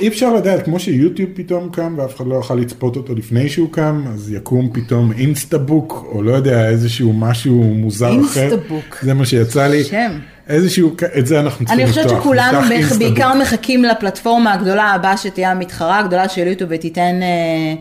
אי 0.00 0.08
אפשר 0.08 0.34
לדעת, 0.34 0.64
כמו 0.64 0.78
שיוטיוב 0.80 1.30
פתאום 1.34 1.68
קם 1.72 1.94
ואף 1.98 2.16
אחד 2.16 2.26
לא 2.26 2.34
יוכל 2.34 2.54
לצפות 2.54 2.96
אותו 2.96 3.14
לפני 3.14 3.48
שהוא 3.48 3.72
קם, 3.72 4.04
אז 4.14 4.32
יקום 4.32 4.70
פתאום 4.72 5.12
אינסטאבוק, 5.12 6.06
או 6.12 6.22
לא 6.22 6.32
יודע, 6.32 6.68
איזשהו 6.68 7.12
משהו 7.12 7.54
מוזר 7.62 8.06
אחר. 8.06 8.40
אינסטאבוק. 8.42 8.98
זה 9.02 9.14
מה 9.14 9.26
שיצא 9.26 9.66
לי. 9.66 9.84
שם. 9.84 10.18
איזשהו, 10.48 10.94
את 11.18 11.26
זה 11.26 11.40
אנחנו 11.40 11.66
צריכים 11.66 11.80
אני 11.84 11.90
לפתוח. 11.90 12.04
חושבת 12.04 12.20
שכולנו 12.20 12.42
נפתח 12.60 12.68
בעיקר- 12.68 12.74
אינסטאבוק. 12.74 13.02
בעיקר 13.02 13.34
מחכים 13.42 13.84
לפלטפורמה 13.84 14.52
הגדולה 14.52 14.84
הבאה 14.84 15.16
שתהיה 15.16 15.50
המתחרה 15.50 15.98
הגדולה 15.98 16.28
של 16.28 16.46
יוטיוב 16.46 16.70
ותיתן, 16.74 17.20
אה, 17.22 17.74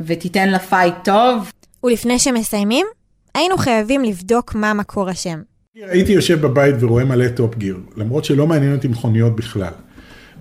ותיתן 0.00 0.48
לה 0.48 0.58
fight 0.58 0.94
טוב. 1.04 1.50
ולפני 1.84 2.18
שמסיימים, 2.18 2.86
היינו 3.34 3.56
חייבים 3.58 4.04
לבדוק 4.04 4.54
מה 4.54 4.74
מקור 4.74 5.08
השם. 5.08 5.38
הייתי 5.74 6.12
יושב 6.12 6.40
בבית 6.40 6.74
ורואה 6.80 7.04
מלא 7.04 7.28
Top 7.28 7.56
Gear, 7.58 7.76
למרות 7.96 8.24
שלא 8.24 8.46
מעניין 8.46 8.74
אותי 8.74 8.88
מכוניות 8.88 9.36
בכלל. 9.36 9.72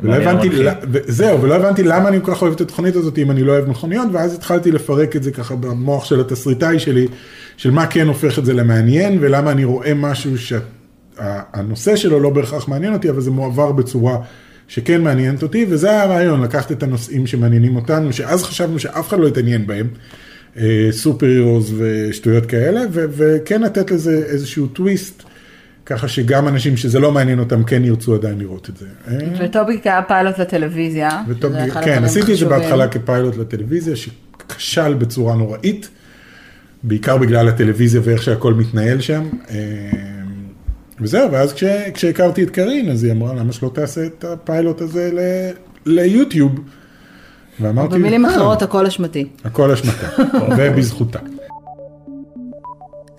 ולא 0.02 0.16
הבנתי, 0.16 0.50
זהו, 1.08 1.42
ולא 1.42 1.56
הבנתי 1.56 1.84
למה 1.84 2.10
אני 2.10 2.18
כל 2.22 2.32
כך 2.32 2.42
אוהב 2.42 2.54
את 2.54 2.62
התוכנית 2.62 2.96
הזאת 2.96 3.18
אם 3.18 3.32
אני 3.32 3.44
לא 3.44 3.52
אוהב 3.52 3.70
מכוניות, 3.70 4.08
ואז 4.12 4.34
התחלתי 4.34 4.72
לפרק 4.72 5.16
את 5.16 5.24
זה 5.24 5.32
ככה 5.32 5.56
במוח 5.56 6.06
של 6.06 6.20
התסריטאי 6.20 6.80
שלי, 6.80 7.08
של 7.58 7.72
מה 7.72 7.88
כן 7.88 8.08
הופך 8.08 8.40
את 8.40 8.46
זה 8.46 8.54
למעניין, 8.54 9.18
ולמה 9.22 9.52
אני 9.52 9.64
רואה 9.64 9.94
משהו 9.94 10.32
שהנושא 10.38 11.96
שלו 11.96 12.20
לא 12.20 12.30
בהכרח 12.30 12.68
מעניין 12.68 12.94
אותי, 12.94 13.10
אבל 13.10 13.22
זה 13.22 13.32
מועבר 13.32 13.72
בצורה 13.72 14.18
שכן 14.68 15.02
מעניינת 15.02 15.44
אותי, 15.44 15.66
וזה 15.70 15.90
היה 15.90 16.04
הרעיון, 16.04 16.42
לקחת 16.42 16.72
את 16.72 16.84
הנושאים 16.84 17.28
שמעניינים 17.28 17.76
אותנו, 17.76 18.14
שאז 18.14 18.44
חשבנו 18.44 18.80
שאף 18.80 19.08
אחד 19.08 19.20
לא 19.20 19.28
יתעניין 19.28 19.68
בהם, 19.68 19.88
סופר 20.92 21.26
הירוז 21.26 21.74
ושטויות 21.78 22.46
כאלה, 22.46 22.82
ו- 22.92 23.06
וכן 23.12 23.62
לתת 23.62 23.92
לזה 23.92 24.24
איזשהו 24.26 24.68
טוויסט. 24.68 25.24
ככה 25.86 26.08
שגם 26.08 26.48
אנשים 26.48 26.78
שזה 26.78 27.00
לא 27.00 27.12
מעניין 27.12 27.40
אותם 27.40 27.64
כן 27.64 27.86
ירצו 27.86 28.16
עדיין 28.16 28.40
לראות 28.40 28.70
את 28.70 28.78
זה. 28.78 28.86
אה, 29.08 29.18
וטוביק 29.40 29.88
היה 29.88 30.02
פיילוט 30.02 30.40
לטלוויזיה. 30.40 31.22
וטוב, 31.28 31.52
שזה 31.52 31.66
אחד 31.66 31.84
כן, 31.84 32.04
עשיתי 32.04 32.34
את 32.34 32.38
זה. 32.38 32.46
בהתחלה 32.46 32.88
כפיילוט 32.88 33.38
לטלוויזיה, 33.38 33.96
שכשל 33.96 34.94
בצורה 34.94 35.36
נוראית, 35.36 35.90
בעיקר 36.84 37.18
בגלל 37.18 37.48
הטלוויזיה 37.48 38.02
ואיך 38.04 38.24
שהכל 38.24 38.54
מתנהל 38.54 39.02
שם. 39.02 39.30
אה, 39.50 39.56
וזהו, 41.00 41.32
ואז 41.32 41.54
כש, 41.54 41.64
כשהכרתי 41.94 42.44
את 42.44 42.50
קארין, 42.50 42.90
אז 42.90 43.04
היא 43.04 43.12
אמרה, 43.12 43.34
למה 43.34 43.52
שלא 43.54 43.72
תעשה 43.74 44.06
את 44.06 44.24
הפיילוט 44.24 44.82
הזה 44.82 45.12
ל, 45.14 45.20
ליוטיוב? 45.86 46.60
ואמרתי, 47.60 47.96
במילים 47.96 48.26
"אה, 48.26 48.32
אחרות, 48.32 48.62
הכל 48.62 48.86
אשמתי. 48.86 49.28
הכל 49.46 49.72
אשמתה, 49.72 50.08
ובזכותה. 50.58 51.20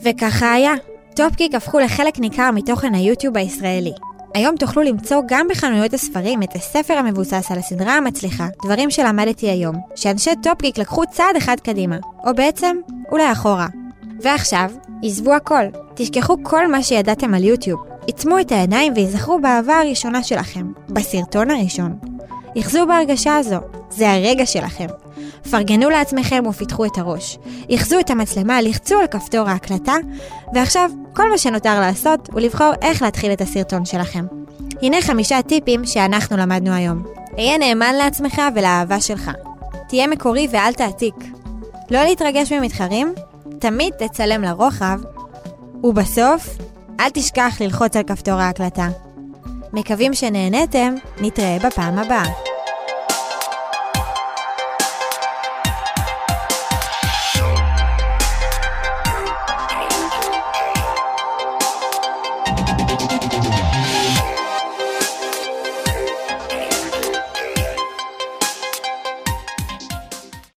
וככה 0.05 0.53
היה. 0.53 0.73
טופקיק 1.16 1.55
הפכו 1.55 1.79
לחלק 1.79 2.18
ניכר 2.18 2.51
מתוכן 2.55 2.95
היוטיוב 2.95 3.37
הישראלי. 3.37 3.92
היום 4.35 4.57
תוכלו 4.57 4.83
למצוא 4.83 5.23
גם 5.29 5.47
בחנויות 5.51 5.95
הספרים 5.95 6.42
את 6.42 6.55
הספר 6.55 6.95
המבוסס 6.95 7.47
על 7.51 7.59
הסדרה 7.59 7.92
המצליחה, 7.97 8.47
דברים 8.64 8.90
שלמדתי 8.90 9.47
היום, 9.51 9.77
שאנשי 9.95 10.31
טופקיק 10.42 10.79
לקחו 10.79 11.03
צעד 11.11 11.37
אחד 11.38 11.57
קדימה, 11.62 11.97
או 12.27 12.35
בעצם, 12.35 12.77
אולי 13.12 13.33
אחורה. 13.33 13.66
ועכשיו, 14.23 14.71
עזבו 15.03 15.35
הכל, 15.35 15.64
תשכחו 15.95 16.37
כל 16.42 16.71
מה 16.71 16.83
שידעתם 16.83 17.35
על 17.35 17.45
יוטיוב, 17.45 17.81
עיצמו 18.07 18.40
את 18.40 18.53
העיניים 18.53 18.92
וייזכרו 18.97 19.40
באהבה 19.40 19.79
הראשונה 19.81 20.23
שלכם, 20.23 20.66
בסרטון 20.88 21.51
הראשון. 21.51 21.99
יחזו 22.57 22.87
בהרגשה 22.87 23.37
הזו, 23.37 23.57
זה 23.91 24.12
הרגע 24.12 24.47
שלכם. 24.47 24.87
פרגנו 25.51 25.91
לעצמכם 25.91 26.45
ופיתחו 26.49 26.85
את 26.85 26.99
הראש. 26.99 27.38
יחזו 27.69 28.01
את 28.01 28.11
המצלמה, 28.11 28.62
לחצו 28.62 28.95
על 28.95 29.07
כפתור 29.07 29.49
ההקלטה, 29.49 29.95
ועכשיו 30.55 30.91
כל 31.12 31.31
מה 31.31 31.38
שנותר 31.38 31.81
לעשות 31.81 32.29
הוא 32.33 32.41
לבחור 32.41 32.73
איך 32.83 33.03
להתחיל 33.03 33.33
את 33.33 33.41
הסרטון 33.41 33.85
שלכם. 33.85 34.27
הנה 34.83 35.03
חמישה 35.03 35.43
טיפים 35.43 35.87
שאנחנו 35.87 36.37
למדנו 36.37 36.73
היום. 36.73 37.03
היה 37.37 37.59
נאמן 37.59 37.95
לעצמך 37.95 38.43
ולאהבה 38.55 39.01
שלך. 39.01 39.31
תהיה 39.88 40.07
מקורי 40.07 40.49
ואל 40.51 40.73
תעתיק. 40.73 41.15
לא 41.91 42.03
להתרגש 42.03 42.53
ממתחרים, 42.53 43.15
תמיד 43.59 43.93
תצלם 43.99 44.43
לרוחב, 44.43 44.99
ובסוף, 45.85 46.49
אל 47.01 47.09
תשכח 47.15 47.57
ללחוץ 47.61 47.97
על 47.97 48.03
כפתור 48.03 48.35
ההקלטה. 48.35 48.88
מקווים 49.73 50.15
שנהניתם, 50.15 50.95
נתראה 51.21 51.57
בפעם 51.67 51.99
הבאה. 51.99 52.52